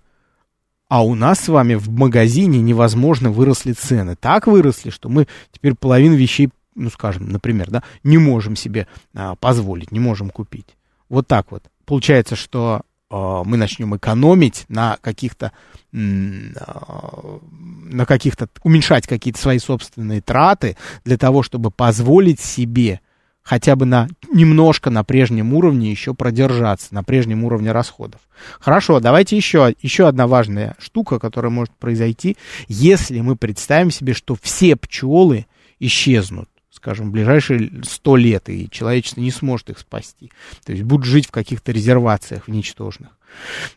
[0.89, 4.15] а у нас с вами в магазине невозможно выросли цены.
[4.15, 9.35] Так выросли, что мы теперь половину вещей, ну скажем, например, да, не можем себе а,
[9.35, 10.75] позволить, не можем купить.
[11.07, 11.63] Вот так вот.
[11.85, 15.51] Получается, что мы начнем экономить на каких-то
[15.93, 22.99] а, на каких-то уменьшать какие-то свои собственные траты для того, чтобы позволить себе
[23.47, 28.19] хотя бы на немножко на прежнем уровне еще продержаться, на прежнем уровне расходов.
[28.59, 32.35] Хорошо, давайте еще, еще одна важная штука, которая может произойти,
[32.67, 35.45] если мы представим себе, что все пчелы
[35.79, 40.31] исчезнут скажем, ближайшие сто лет, и человечество не сможет их спасти.
[40.63, 43.09] То есть будут жить в каких-то резервациях в ничтожных.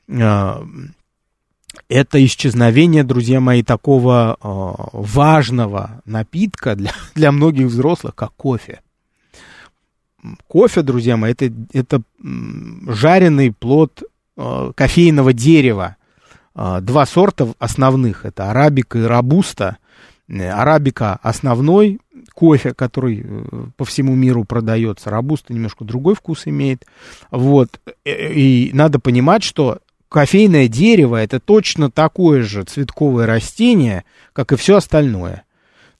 [0.08, 0.62] А,
[1.88, 8.80] это исчезновение, друзья мои, такого а, важного напитка для, для многих взрослых, как кофе.
[10.46, 12.02] Кофе, друзья мои, это, это
[12.86, 14.02] жареный плод
[14.36, 15.96] а, кофейного дерева.
[16.52, 19.78] Два сорта основных, это арабика и рабуста.
[20.38, 22.00] Арабика основной,
[22.34, 23.44] кофе, который э,
[23.76, 25.10] по всему миру продается.
[25.10, 26.86] Рабуста немножко другой вкус имеет.
[27.30, 27.80] Вот.
[28.04, 34.56] Э, и надо понимать, что кофейное дерево это точно такое же цветковое растение, как и
[34.56, 35.44] все остальное.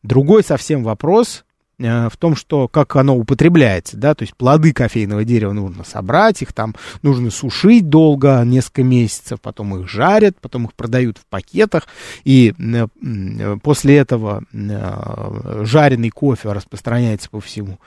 [0.03, 1.50] Другой совсем вопрос, э,
[1.81, 6.53] в том, что как оно употребляется, да, то есть плоды кофейного дерева нужно собрать, их
[6.53, 11.87] там нужно сушить долго, несколько месяцев, потом их жарят, потом их продают в пакетах,
[12.25, 17.79] и э, после этого э, жареный кофе распространяется по всему,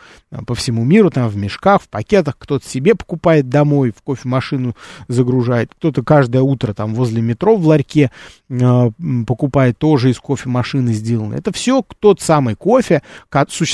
[0.47, 4.75] по всему миру, там в мешках, в пакетах, кто-то себе покупает домой, в кофемашину
[5.07, 8.09] загружает, кто-то каждое утро там возле метро в ларьке
[9.27, 11.35] покупает тоже из кофемашины сделано.
[11.35, 13.01] Это все тот самый кофе,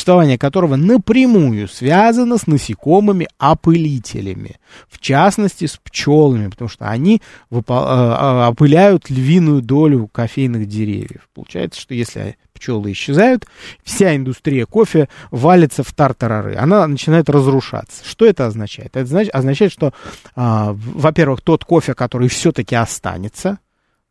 [0.10, 4.56] существование которого напрямую связано с насекомыми-опылителями,
[4.90, 11.30] в частности с пчелами, потому что они э, э, опыляют львиную долю кофейных деревьев.
[11.36, 13.46] Получается, что если пчелы исчезают,
[13.84, 18.04] вся индустрия кофе валится в тартарары, она начинает разрушаться.
[18.04, 18.98] Что это означает?
[18.98, 19.94] Это означает, что,
[20.36, 23.60] а, во-первых, тот кофе, который все-таки останется,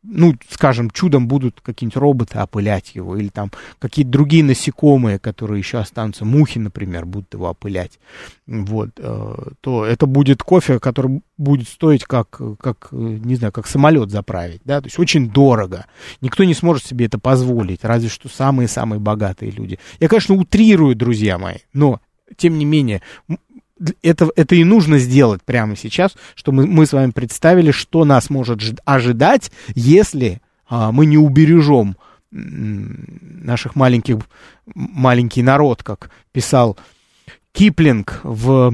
[0.03, 5.79] ну, скажем, чудом будут какие-нибудь роботы опылять его, или там какие-то другие насекомые, которые еще
[5.79, 7.99] останутся, мухи, например, будут его опылять,
[8.47, 14.11] вот, э, то это будет кофе, который будет стоить как, как, не знаю, как самолет
[14.11, 15.87] заправить, да, то есть очень дорого.
[16.21, 19.79] Никто не сможет себе это позволить, разве что самые-самые богатые люди.
[19.99, 22.01] Я, конечно, утрирую, друзья мои, но,
[22.37, 23.03] тем не менее,
[24.03, 28.31] это, это и нужно сделать прямо сейчас, что мы, мы с вами представили, что нас
[28.31, 31.97] может ожидать, если а, мы не убережем
[32.31, 34.19] наших маленьких,
[34.75, 36.77] маленький народ, как писал
[37.53, 38.71] Киплинг в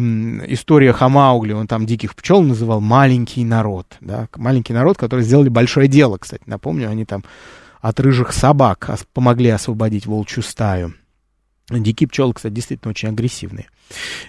[0.49, 5.49] историях о Маугли, он там диких пчел называл маленький народ, да, маленький народ, который сделали
[5.49, 7.25] большое дело, кстати, напомню, они там
[7.81, 10.95] от рыжих собак помогли освободить волчью стаю.
[11.71, 13.69] Дикие пчелы, кстати, действительно очень агрессивные.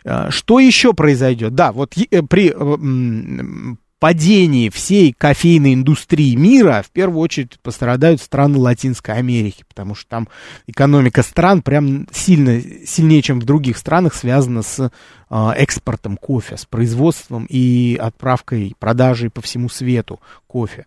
[0.05, 1.53] А, что еще произойдет?
[1.53, 8.59] Да, вот э, при э, падении всей кофейной индустрии мира в первую очередь пострадают страны
[8.59, 10.27] Латинской Америки, потому что там
[10.67, 14.91] экономика стран прям сильно, сильнее, чем в других странах, связана с
[15.31, 20.85] э, экспортом кофе, с производством и отправкой, продажей по всему свету кофе.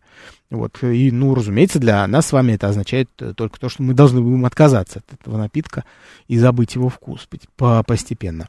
[0.48, 4.20] Вот, и, ну, разумеется, для нас с вами это означает только то, что мы должны
[4.20, 5.84] будем отказаться от этого напитка
[6.28, 8.48] и забыть его вкус постепенно.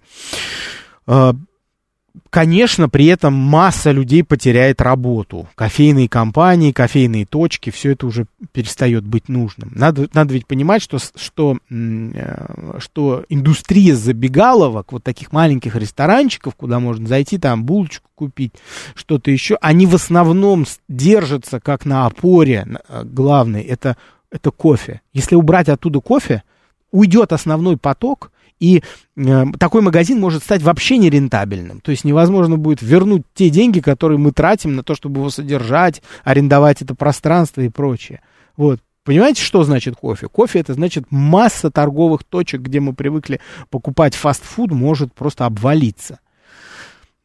[2.29, 5.47] Конечно, при этом масса людей потеряет работу.
[5.55, 9.71] Кофейные компании, кофейные точки, все это уже перестает быть нужным.
[9.75, 16.79] Надо, надо ведь понимать, что, что, э, что индустрия забегаловок, вот таких маленьких ресторанчиков, куда
[16.79, 18.53] можно зайти, там булочку купить,
[18.95, 23.97] что-то еще, они в основном держатся как на опоре э, главной, это,
[24.31, 25.01] это кофе.
[25.13, 26.43] Если убрать оттуда кофе,
[26.91, 28.83] уйдет основной поток, и
[29.15, 31.79] э, такой магазин может стать вообще нерентабельным.
[31.81, 36.01] То есть невозможно будет вернуть те деньги, которые мы тратим на то, чтобы его содержать,
[36.23, 38.21] арендовать это пространство и прочее.
[38.57, 38.79] Вот.
[39.05, 40.27] Понимаете, что значит кофе?
[40.27, 46.19] Кофе это значит масса торговых точек, где мы привыкли покупать фастфуд, может просто обвалиться.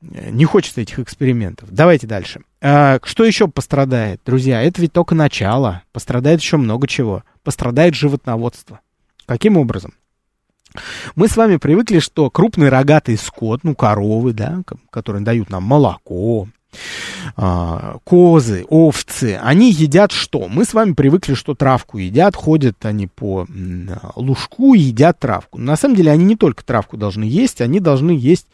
[0.00, 1.68] Э, не хочется этих экспериментов.
[1.70, 2.42] Давайте дальше.
[2.60, 4.62] А, что еще пострадает, друзья?
[4.62, 5.82] Это ведь только начало.
[5.92, 7.24] Пострадает еще много чего.
[7.42, 8.80] Пострадает животноводство.
[9.26, 9.94] Каким образом?
[11.14, 16.48] Мы с вами привыкли, что крупный рогатый скот, ну, коровы, да, которые дают нам молоко,
[17.36, 20.48] а, козы, овцы, они едят что?
[20.48, 23.46] Мы с вами привыкли, что травку едят, ходят они по
[24.16, 25.58] лужку и едят травку.
[25.58, 28.46] на самом деле они не только травку должны есть, они должны есть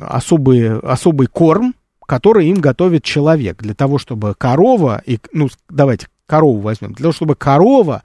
[0.00, 1.74] особый, особый корм,
[2.06, 7.12] который им готовит человек, для того, чтобы корова, и, ну, давайте корову возьмем, для того,
[7.12, 8.02] чтобы корова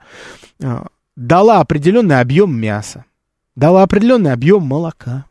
[0.60, 0.84] э,
[1.16, 3.04] дала определенный объем мяса,
[3.54, 5.24] дала определенный объем молока.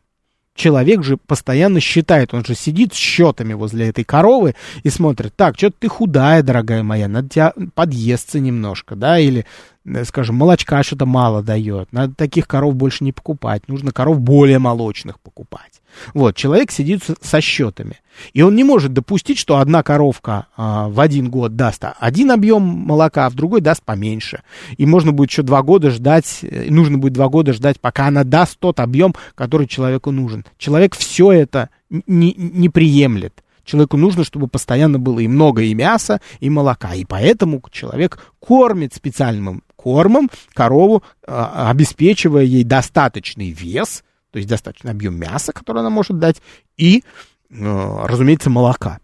[0.54, 5.58] Человек же постоянно считает, он же сидит с счетами возле этой коровы и смотрит, так,
[5.58, 9.44] что-то ты худая, дорогая моя, надо тебя подъесться немножко, да, или
[9.86, 14.58] Э, скажем, молочка что-то мало дает, надо таких коров больше не покупать, нужно коров более
[14.58, 15.75] молочных покупать.
[16.14, 17.98] Вот, человек сидит со счетами,
[18.32, 22.62] и он не может допустить, что одна коровка а, в один год даст один объем
[22.62, 24.42] молока, а в другой даст поменьше.
[24.76, 28.24] И можно будет еще два года ждать, э, нужно будет два года ждать, пока она
[28.24, 30.44] даст тот объем, который человеку нужен.
[30.58, 33.42] Человек все это не, не приемлет.
[33.64, 36.94] Человеку нужно, чтобы постоянно было и много и мяса, и молока.
[36.94, 44.04] И поэтому человек кормит специальным кормом корову, а, обеспечивая ей достаточный вес,
[44.36, 46.42] то есть достаточный объем мяса, который она может дать,
[46.76, 47.04] и,
[47.48, 48.98] э, разумеется, молока.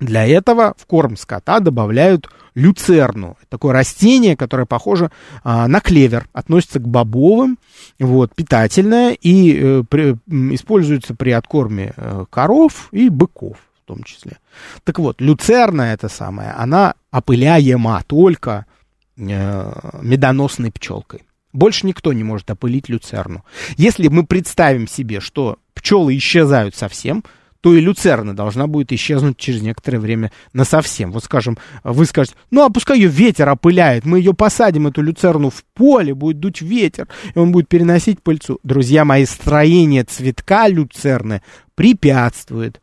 [0.00, 3.36] Для этого в корм скота добавляют люцерну.
[3.50, 5.10] Такое растение, которое похоже
[5.44, 7.58] а, на клевер, относится к бобовым,
[7.98, 10.16] вот, питательное и э, при,
[10.54, 14.38] используется при откорме э, коров и быков в том числе.
[14.84, 18.64] Так вот, люцерна это самое, она опыляема только
[19.18, 21.22] Э, медоносной пчелкой.
[21.56, 23.42] Больше никто не может опылить люцерну.
[23.78, 27.24] Если мы представим себе, что пчелы исчезают совсем,
[27.62, 31.12] то и люцерна должна будет исчезнуть через некоторое время на совсем.
[31.12, 35.48] Вот скажем, вы скажете, ну а пускай ее ветер опыляет, мы ее посадим, эту люцерну
[35.48, 38.60] в поле, будет дуть ветер, и он будет переносить пыльцу.
[38.62, 41.40] Друзья мои, строение цветка люцерны
[41.74, 42.82] препятствует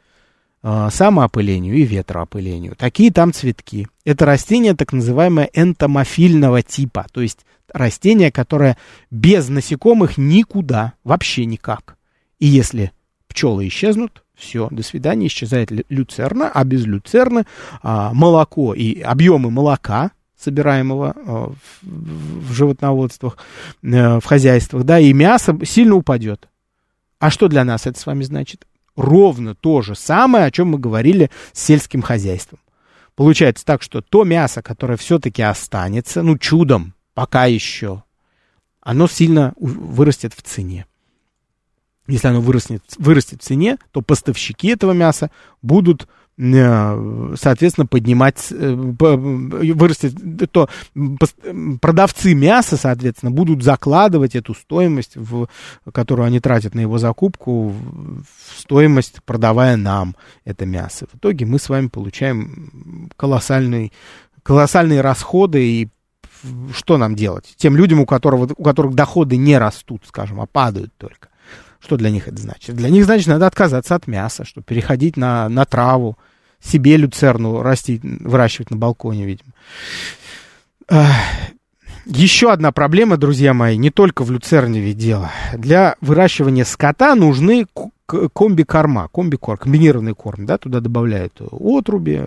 [0.64, 2.76] самоопылению и ветроопылению.
[2.78, 3.88] Такие там цветки.
[4.06, 8.78] Это растение так называемое энтомофильного типа, то есть растение, которое
[9.12, 11.98] без насекомых никуда, вообще никак.
[12.40, 12.92] И если
[13.28, 17.46] пчелы исчезнут, все, до свидания, исчезает люцерна, а без люцерны
[17.82, 23.38] а, молоко и объемы молока, собираемого а, в, в животноводствах,
[23.84, 26.50] а, в хозяйствах, да, и мясо сильно упадет.
[27.20, 28.68] А что для нас это с вами значит?
[28.96, 32.60] Ровно то же самое, о чем мы говорили с сельским хозяйством.
[33.16, 38.04] Получается так, что то мясо, которое все-таки останется, ну, чудом, пока еще,
[38.82, 40.86] оно сильно вырастет в цене
[42.08, 45.32] если оно вырастет, вырастет в цене, то поставщики этого мяса
[45.62, 46.08] будут,
[46.38, 50.14] соответственно, поднимать, э, вырастет,
[50.52, 50.68] то
[51.80, 55.48] продавцы мяса, соответственно, будут закладывать эту стоимость, в,
[55.92, 61.06] которую они тратят на его закупку, в стоимость, продавая нам это мясо.
[61.12, 63.94] В итоге мы с вами получаем колоссальный,
[64.42, 65.90] колоссальные расходы и
[66.74, 67.54] что нам делать?
[67.58, 71.30] Тем людям, у, которого, у которых доходы не растут, скажем, а падают только.
[71.84, 72.76] Что для них это значит?
[72.76, 76.18] Для них, значит, надо отказаться от мяса, чтобы переходить на, на траву,
[76.62, 79.52] себе люцерну растить, выращивать на балконе, видимо.
[82.06, 85.32] Еще одна проблема, друзья мои, не только в люцерне ведь дело.
[85.54, 87.66] Для выращивания скота нужны
[88.34, 92.24] комби-корма, комби-корм, комбинированный корм, да, туда добавляют отруби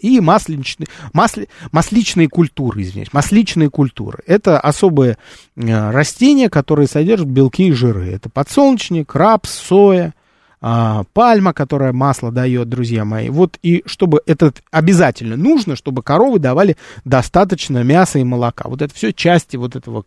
[0.00, 4.18] и масличные, масли, масличные культуры, извиняюсь, масличные культуры.
[4.26, 5.18] Это особые
[5.56, 8.10] э, растения, которые содержат белки и жиры.
[8.10, 10.14] Это подсолнечник, рапс, соя,
[10.60, 13.28] а, пальма, которая масло дает, друзья мои.
[13.28, 18.68] Вот и чтобы это обязательно нужно, чтобы коровы давали достаточно мяса и молока.
[18.68, 20.04] Вот это все части вот этого,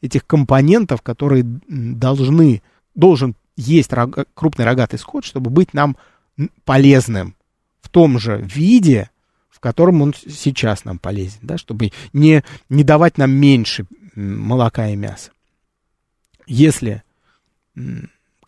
[0.00, 2.62] этих компонентов, которые должны,
[2.94, 5.96] должен есть рог, крупный рогатый скот, чтобы быть нам
[6.64, 7.34] полезным
[7.80, 9.10] в том же виде,
[9.50, 14.96] в котором он сейчас нам полезен, да, чтобы не, не давать нам меньше молока и
[14.96, 15.32] мяса.
[16.46, 17.02] Если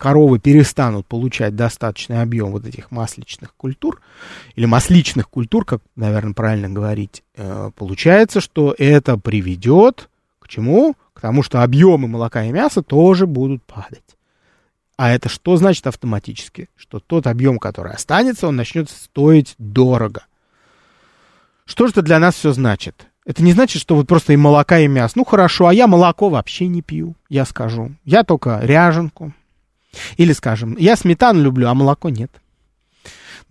[0.01, 4.01] коровы перестанут получать достаточный объем вот этих масличных культур,
[4.55, 10.95] или масличных культур, как, наверное, правильно говорить, э, получается, что это приведет к чему?
[11.13, 14.17] К тому, что объемы молока и мяса тоже будут падать.
[14.97, 16.67] А это что значит автоматически?
[16.75, 20.25] Что тот объем, который останется, он начнет стоить дорого.
[21.65, 23.05] Что же это для нас все значит?
[23.23, 25.13] Это не значит, что вот просто и молока, и мясо.
[25.15, 27.91] Ну хорошо, а я молоко вообще не пью, я скажу.
[28.03, 29.31] Я только ряженку,
[30.17, 32.31] или, скажем, я сметану люблю, а молоко нет.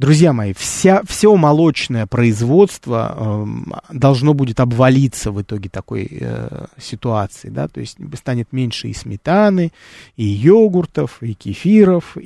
[0.00, 3.44] Друзья мои, вся, все молочное производство
[3.90, 8.94] э, должно будет обвалиться в итоге такой э, ситуации, да, то есть станет меньше и
[8.94, 9.72] сметаны,
[10.16, 12.22] и йогуртов, и кефиров, и,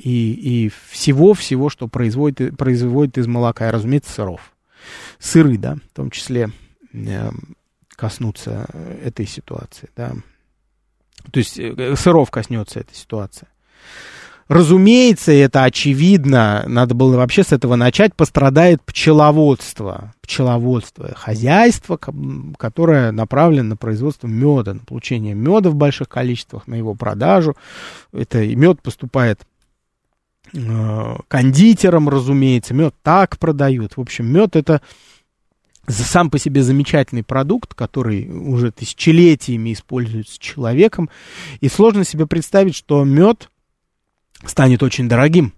[0.65, 4.53] и всего-всего, что производит, производит из молока, и, разумеется, сыров.
[5.19, 6.51] Сыры, да, в том числе
[6.93, 7.29] э,
[7.89, 8.67] коснутся
[9.03, 10.13] этой ситуации, да.
[11.29, 13.49] То есть э, сыров коснется эта ситуация.
[14.47, 20.13] Разумеется, это очевидно, надо было вообще с этого начать, пострадает пчеловодство.
[20.21, 21.97] Пчеловодство, хозяйство,
[22.57, 27.55] которое направлено на производство меда, на получение меда в больших количествах, на его продажу.
[28.13, 29.41] Это мед поступает
[30.53, 33.97] э, кондитерам, разумеется, мед так продают.
[33.97, 34.79] В общем, мед это
[35.87, 41.09] сам по себе замечательный продукт, который уже тысячелетиями используется человеком.
[41.61, 43.49] И сложно себе представить, что мед
[44.47, 45.53] станет очень дорогим.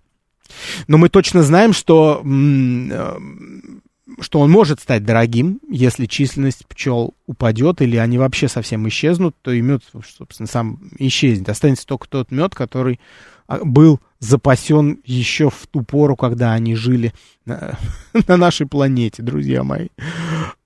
[0.88, 3.17] Но мы точно знаем, что, э,
[4.21, 9.51] что он может стать дорогим, если численность пчел упадет или они вообще совсем исчезнут, то
[9.51, 9.83] и мед,
[10.17, 11.49] собственно, сам исчезнет.
[11.49, 12.99] Останется только тот мед, который
[13.47, 17.13] а, был запасен еще в ту пору, когда они жили
[17.45, 17.77] на,
[18.27, 19.89] на нашей планете, друзья мои.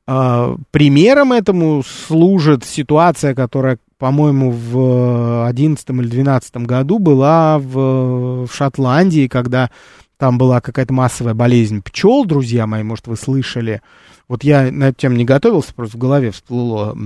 [0.07, 8.49] А, примером этому служит ситуация, которая по-моему, в 11 или 12 году была в, в
[8.51, 9.69] Шотландии, когда
[10.17, 13.83] там была какая-то массовая болезнь пчел, друзья мои, может, вы слышали.
[14.27, 16.97] Вот я на эту тему не готовился, просто в голове всплыло.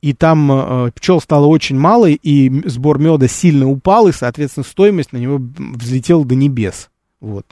[0.00, 5.12] И там э, пчел стало очень мало, и сбор меда сильно упал, и, соответственно, стоимость
[5.12, 6.88] на него взлетела до небес.
[7.18, 7.46] Вот.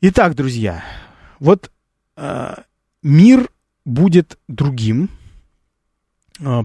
[0.00, 0.82] Итак, друзья,
[1.38, 1.70] вот
[2.16, 2.54] э,
[3.04, 3.48] мир
[3.84, 5.08] будет другим,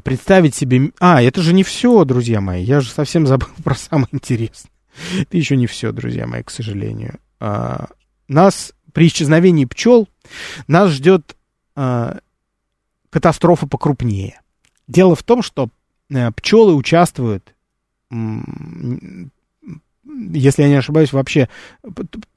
[0.04, 0.92] представить себе...
[1.00, 2.64] А, это же не все, друзья мои.
[2.64, 4.72] Я же совсем забыл про самое интересное.
[5.20, 7.20] Это еще не все, друзья мои, к сожалению.
[7.40, 7.88] А,
[8.28, 10.08] нас при исчезновении пчел
[10.68, 11.36] нас ждет
[11.76, 12.20] а,
[13.10, 14.42] катастрофа покрупнее.
[14.88, 15.70] Дело в том, что
[16.10, 17.56] э, пчелы участвуют,
[20.34, 21.48] если я не ошибаюсь, вообще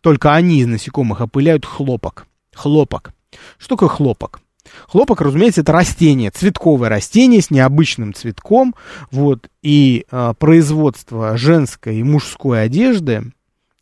[0.00, 2.26] только они из насекомых опыляют хлопок.
[2.54, 3.12] Хлопок.
[3.58, 4.40] Что такое хлопок?
[4.88, 8.74] Хлопок, разумеется, это растение, цветковое растение с необычным цветком,
[9.10, 13.32] вот, и э, производство женской и мужской одежды,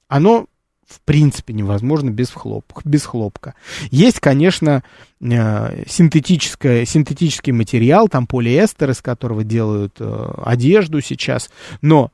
[0.09, 0.47] оно
[0.87, 2.83] в принципе невозможно без хлопка.
[2.85, 3.55] Без хлопка.
[3.91, 4.83] Есть, конечно,
[5.21, 12.11] э, синтетическое, синтетический материал, там полиэстер, из которого делают э, одежду сейчас, но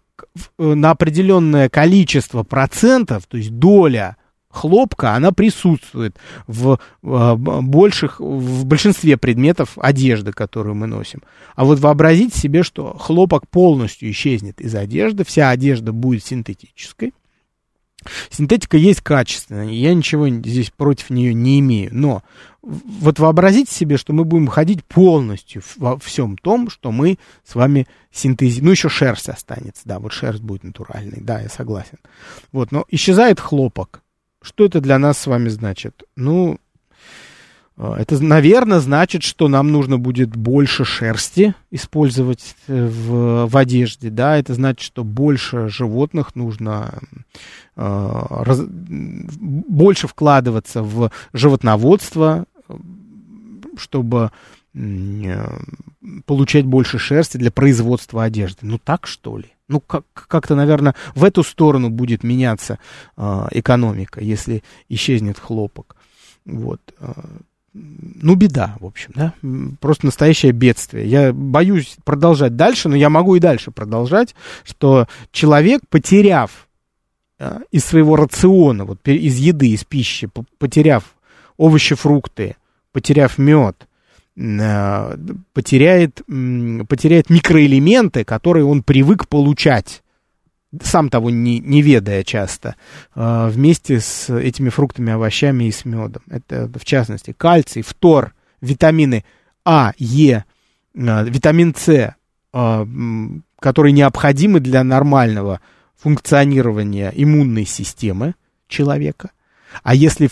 [0.58, 4.16] э, на определенное количество процентов, то есть доля
[4.50, 11.22] хлопка, она присутствует в, больших, в большинстве предметов одежды, которую мы носим.
[11.54, 17.12] А вот вообразите себе, что хлопок полностью исчезнет из одежды, вся одежда будет синтетической,
[18.30, 22.22] Синтетика есть качественная, я ничего здесь против нее не имею, но
[22.62, 27.86] вот вообразите себе, что мы будем ходить полностью во всем том, что мы с вами
[28.10, 28.66] синтезируем.
[28.66, 31.98] Ну, еще шерсть останется, да, вот шерсть будет натуральной, да, я согласен.
[32.52, 34.02] Вот, но исчезает хлопок.
[34.42, 36.04] Что это для нас с вами значит?
[36.16, 36.58] Ну,
[37.82, 44.10] а, это, наверное, значит, что нам нужно будет больше шерсти использовать э, в, в одежде,
[44.10, 47.00] да, это значит, что больше животных нужно
[47.76, 52.44] э, раз, больше вкладываться в животноводство,
[53.78, 54.30] чтобы
[54.74, 55.58] э,
[56.26, 58.58] получать больше шерсти для производства одежды.
[58.62, 59.46] Ну так что ли?
[59.70, 62.80] Ну как- как-то, наверное, в эту сторону будет меняться
[63.16, 65.94] э, экономика, если исчезнет хлопок.
[66.44, 66.80] Вот.
[66.98, 67.12] Э,
[67.72, 69.32] ну, беда, в общем, да,
[69.80, 71.06] просто настоящее бедствие.
[71.06, 76.66] Я боюсь продолжать дальше, но я могу и дальше продолжать, что человек, потеряв
[77.38, 81.14] э, из своего рациона, вот из еды, из пищи, потеряв
[81.56, 82.56] овощи, фрукты,
[82.90, 83.86] потеряв мед,
[85.52, 86.22] потеряет,
[86.88, 90.02] потеряет микроэлементы, которые он привык получать
[90.82, 92.76] сам того не, не ведая часто,
[93.14, 96.22] э, вместе с этими фруктами, овощами и с медом.
[96.30, 99.24] Это, в частности, кальций, фтор, витамины
[99.64, 100.44] А, Е,
[100.94, 102.14] э, витамин С,
[102.52, 102.86] э,
[103.58, 105.60] которые необходимы для нормального
[105.96, 108.34] функционирования иммунной системы
[108.68, 109.32] человека.
[109.82, 110.30] А если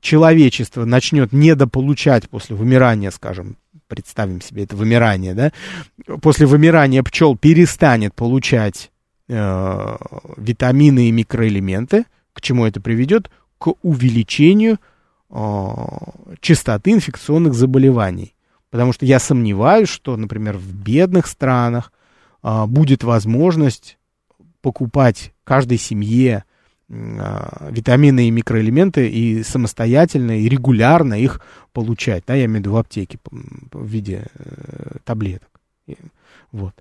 [0.00, 3.56] человечество начнет недополучать после вымирания, скажем,
[3.88, 5.52] представим себе это вымирание, да,
[6.20, 8.90] после вымирания пчел перестанет получать
[9.28, 9.96] э,
[10.36, 12.04] витамины и микроэлементы.
[12.32, 13.30] К чему это приведет?
[13.58, 14.78] К увеличению
[15.28, 15.74] э,
[16.40, 18.34] частоты инфекционных заболеваний.
[18.70, 21.92] Потому что я сомневаюсь, что, например, в бедных странах
[22.42, 23.98] э, будет возможность
[24.62, 26.44] покупать каждой семье
[26.90, 31.40] витамины и микроэлементы и самостоятельно и регулярно их
[31.72, 32.24] получать.
[32.26, 35.48] Да, я имею в виду в аптеке в виде э, таблеток.
[36.50, 36.74] Вот.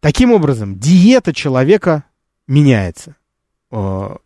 [0.00, 2.04] Таким образом, диета человека
[2.46, 3.16] меняется.
[3.70, 4.16] Э,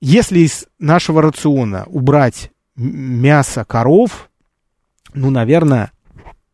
[0.00, 4.28] если из нашего рациона убрать мясо коров,
[5.14, 5.92] ну, наверное,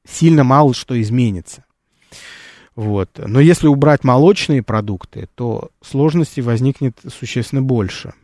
[0.07, 1.65] сильно мало что изменится.
[2.75, 3.11] Вот.
[3.19, 8.15] Но если убрать молочные продукты, то сложностей возникнет существенно больше.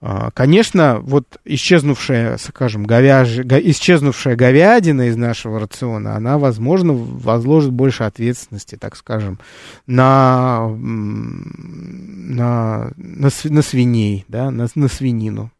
[0.00, 3.38] А, конечно, вот исчезнувшая, скажем, говяж...
[3.38, 9.38] исчезнувшая говядина из нашего рациона, она, возможно, возложит больше ответственности, так скажем,
[9.86, 15.50] на, на, на, свиней, да, на, на свинину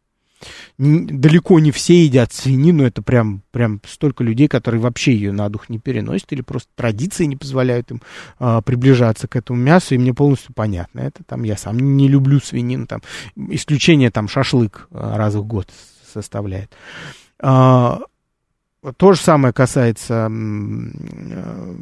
[0.77, 5.69] далеко не все едят свинину, это прям, прям столько людей, которые вообще ее на дух
[5.69, 8.01] не переносят, или просто традиции не позволяют им
[8.39, 10.99] а, приближаться к этому мясу, и мне полностью понятно.
[10.99, 13.01] Это там я сам не люблю свинину, там
[13.49, 15.69] исключение там шашлык а, раз в год
[16.11, 16.71] составляет.
[17.39, 17.99] А,
[18.97, 21.75] то же самое касается а,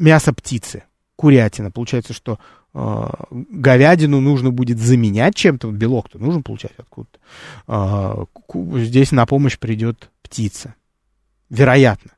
[0.00, 0.84] мяса птицы,
[1.16, 1.70] курятина.
[1.70, 2.38] Получается, что
[2.72, 7.09] а, говядину нужно будет заменять чем-то, белок-то нужно получать откуда-то.
[7.66, 8.24] А,
[8.74, 10.74] здесь на помощь придет птица.
[11.48, 12.12] Вероятно.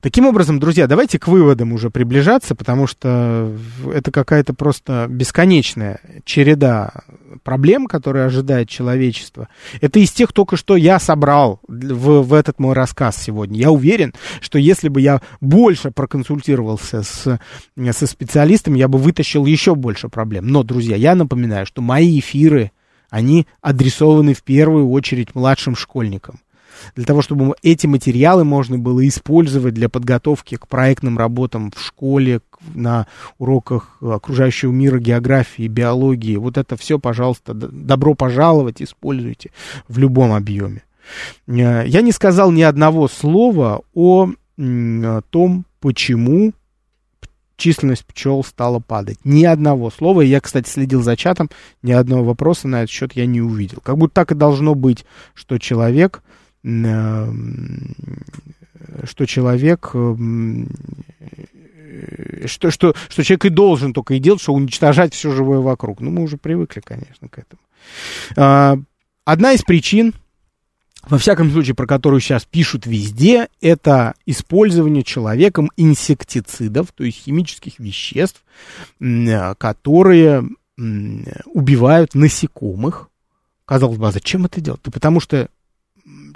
[0.00, 3.52] Таким образом, друзья, давайте к выводам уже приближаться, потому что
[3.92, 6.92] это какая-то просто бесконечная череда
[7.42, 9.48] проблем, которые ожидает человечество.
[9.80, 13.58] Это из тех только что я собрал в, в этот мой рассказ сегодня.
[13.58, 17.38] Я уверен, что если бы я больше проконсультировался с,
[17.92, 20.48] со специалистом, я бы вытащил еще больше проблем.
[20.48, 22.72] Но, друзья, я напоминаю, что мои эфиры,
[23.10, 26.40] они адресованы в первую очередь младшим школьникам
[26.94, 32.40] для того, чтобы эти материалы можно было использовать для подготовки к проектным работам в школе,
[32.74, 33.06] на
[33.38, 36.36] уроках окружающего мира, географии, биологии.
[36.36, 39.50] Вот это все, пожалуйста, добро пожаловать, используйте
[39.88, 40.82] в любом объеме.
[41.46, 44.30] Э, я не сказал ни одного слова о
[45.30, 46.52] том, почему
[47.56, 49.18] численность пчел стала падать.
[49.24, 50.20] Ни одного слова.
[50.20, 51.50] Я, кстати, следил за чатом,
[51.82, 53.80] ни одного вопроса на этот счет я не увидел.
[53.82, 55.04] Как будто так и должно быть,
[55.34, 56.22] что человек,
[56.64, 57.26] э,
[59.04, 60.64] что человек, э,
[62.46, 66.00] что, что, что человек и должен только и делать, что уничтожать все живое вокруг.
[66.00, 67.60] Ну, мы уже привыкли, конечно, к этому.
[68.36, 68.78] А,
[69.24, 70.14] одна из причин,
[71.08, 77.78] во всяком случае, про которую сейчас пишут везде, это использование человеком инсектицидов, то есть химических
[77.78, 78.44] веществ,
[79.58, 80.44] которые
[80.76, 83.08] убивают насекомых.
[83.64, 84.80] Казалось бы, а зачем это делать?
[84.84, 85.48] Да потому что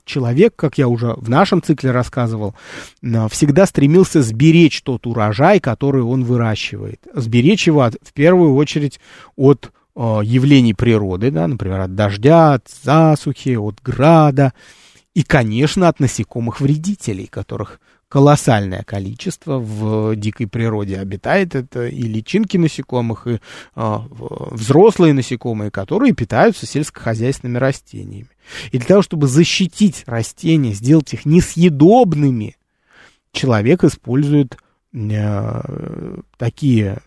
[0.05, 2.55] человек, как я уже в нашем цикле рассказывал,
[3.03, 7.01] всегда стремился сберечь тот урожай, который он выращивает.
[7.15, 8.99] Сберечь его от, в первую очередь
[9.37, 14.53] от явлений природы, да, например, от дождя, от засухи, от града,
[15.15, 21.55] и, конечно, от насекомых вредителей, которых колоссальное количество в дикой природе обитает.
[21.55, 23.41] Это и личинки насекомых, и
[23.75, 24.05] а,
[24.51, 28.31] взрослые насекомые, которые питаются сельскохозяйственными растениями.
[28.73, 32.57] И для того, чтобы защитить растения, сделать их несъедобными,
[33.33, 36.99] человек использует Э, такие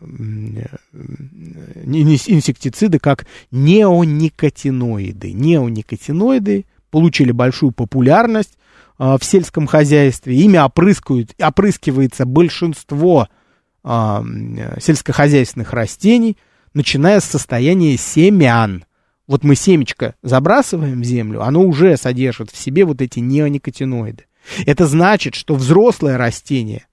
[1.85, 5.33] инсектициды, как неоникотиноиды.
[5.33, 8.57] Неоникотиноиды получили большую популярность
[8.99, 10.35] э, в сельском хозяйстве.
[10.35, 13.27] Ими опрыскивают, опрыскивается большинство
[13.83, 14.23] э,
[14.79, 16.37] сельскохозяйственных растений,
[16.73, 18.85] начиная с состояния семян.
[19.27, 24.25] Вот мы семечко забрасываем в землю, оно уже содержит в себе вот эти неоникотиноиды.
[24.65, 26.85] Это значит, что взрослое растение–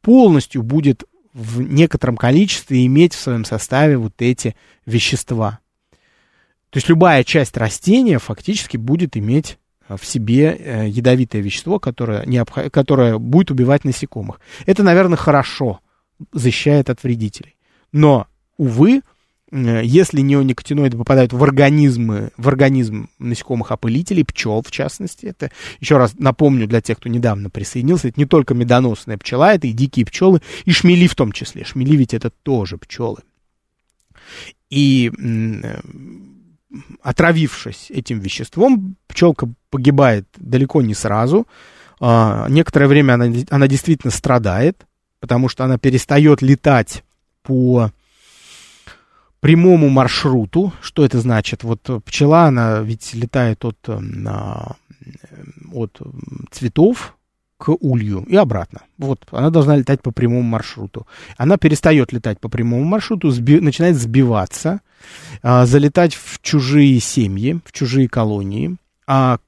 [0.00, 4.54] полностью будет в некотором количестве иметь в своем составе вот эти
[4.86, 5.58] вещества.
[6.70, 9.58] То есть любая часть растения фактически будет иметь
[9.88, 12.70] а, в себе э, ядовитое вещество, которое, необх...
[12.72, 14.40] которое будет убивать насекомых.
[14.66, 15.80] Это, наверное, хорошо
[16.32, 17.56] защищает от вредителей.
[17.92, 19.02] Но, увы,
[19.54, 26.14] если неоникотиноиды попадают в организмы, в организм насекомых опылителей, пчел в частности, это, еще раз
[26.18, 30.42] напомню для тех, кто недавно присоединился, это не только медоносная пчела, это и дикие пчелы,
[30.64, 31.64] и шмели в том числе.
[31.64, 33.18] Шмели ведь это тоже пчелы.
[34.70, 35.80] И э,
[37.02, 41.46] отравившись этим веществом, пчелка погибает далеко не сразу.
[42.00, 44.84] А, некоторое время она, она действительно страдает,
[45.20, 47.04] потому что она перестает летать
[47.44, 47.92] по
[49.44, 50.72] прямому маршруту.
[50.80, 51.64] Что это значит?
[51.64, 54.00] Вот пчела, она ведь летает от, э,
[55.70, 56.00] от
[56.50, 57.14] цветов
[57.58, 58.80] к улью и обратно.
[58.96, 61.06] Вот, она должна летать по прямому маршруту.
[61.36, 64.80] Она перестает летать по прямому маршруту, сби, начинает сбиваться,
[65.42, 68.76] а, залетать в чужие семьи, в чужие колонии.
[69.06, 69.40] А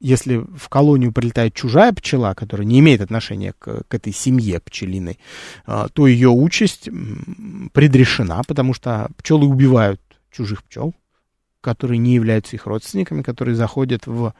[0.00, 5.18] если в колонию прилетает чужая пчела, которая не имеет отношения к, к этой семье пчелиной,
[5.66, 6.88] а, то ее участь
[7.72, 10.94] предрешена, потому что пчелы убивают чужих пчел,
[11.60, 14.34] которые не являются их родственниками, которые заходят в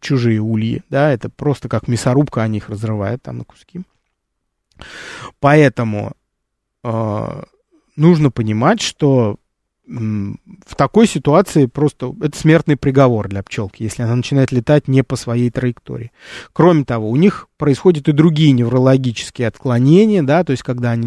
[0.00, 3.82] чужие ульи, да, это просто как мясорубка, они их разрывают там на куски.
[5.40, 6.12] Поэтому
[6.82, 7.42] э,
[7.96, 9.38] нужно понимать, что
[9.90, 15.16] в такой ситуации просто это смертный приговор для пчелки, если она начинает летать не по
[15.16, 16.12] своей траектории.
[16.52, 21.06] Кроме того, у них происходят и другие неврологические отклонения, да, то есть когда они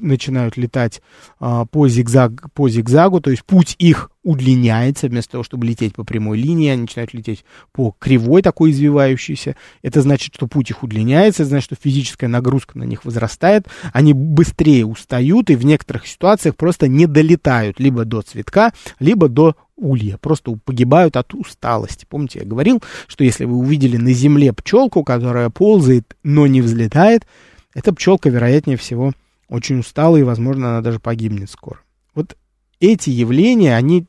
[0.00, 1.02] начинают летать
[1.38, 6.02] а, по, зигзаг, по зигзагу, то есть путь их удлиняется, вместо того, чтобы лететь по
[6.02, 9.54] прямой линии, они начинают лететь по кривой такой извивающейся.
[9.82, 14.86] Это значит, что путь их удлиняется, значит, что физическая нагрузка на них возрастает, они быстрее
[14.86, 20.56] устают и в некоторых ситуациях просто не долетают либо до цветка, либо до улья, просто
[20.64, 22.06] погибают от усталости.
[22.08, 27.26] Помните, я говорил, что если вы увидели на земле пчелку, которая ползает, но не взлетает,
[27.74, 29.12] эта пчелка, вероятнее всего,
[29.48, 31.80] очень устала, и, возможно, она даже погибнет скоро.
[32.14, 32.36] Вот
[32.80, 34.06] эти явления, они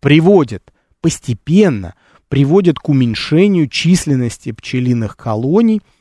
[0.00, 1.94] приводят постепенно,
[2.28, 5.82] приводят к уменьшению численности пчелиных колоний–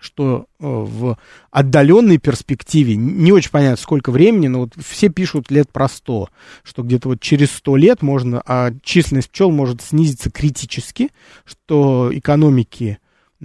[0.00, 1.18] что э, в
[1.50, 6.28] отдаленной перспективе, не очень понятно, сколько времени, но вот все пишут лет про 100,
[6.62, 11.10] что где-то вот через 100 лет можно, а численность пчел может снизиться критически,
[11.44, 12.98] что экономики
[13.40, 13.44] э,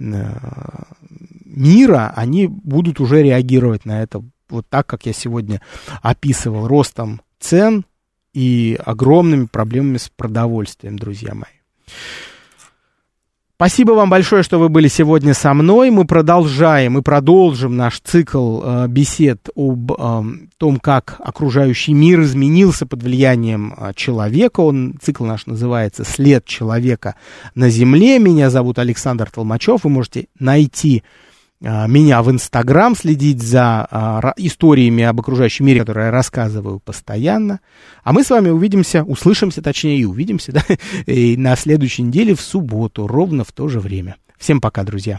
[1.44, 5.60] мира, они будут уже реагировать на это вот так, как я сегодня
[6.02, 7.84] описывал, ростом цен
[8.32, 11.44] и огромными проблемами с продовольствием, друзья мои.
[13.58, 15.88] Спасибо вам большое, что вы были сегодня со мной.
[15.88, 20.22] Мы продолжаем и продолжим наш цикл э, бесед об э,
[20.58, 24.60] том, как окружающий мир изменился под влиянием э, человека.
[24.60, 27.14] Он, цикл наш называется «След человека
[27.54, 28.18] на Земле».
[28.18, 29.84] Меня зовут Александр Толмачев.
[29.84, 31.02] Вы можете найти
[31.60, 37.60] меня в Инстаграм, следить за а, историями об окружающем мире, которые я рассказываю постоянно.
[38.04, 40.62] А мы с вами увидимся, услышимся, точнее, и увидимся, да,
[41.06, 44.16] и на следующей неделе в субботу, ровно в то же время.
[44.38, 45.18] Всем пока, друзья.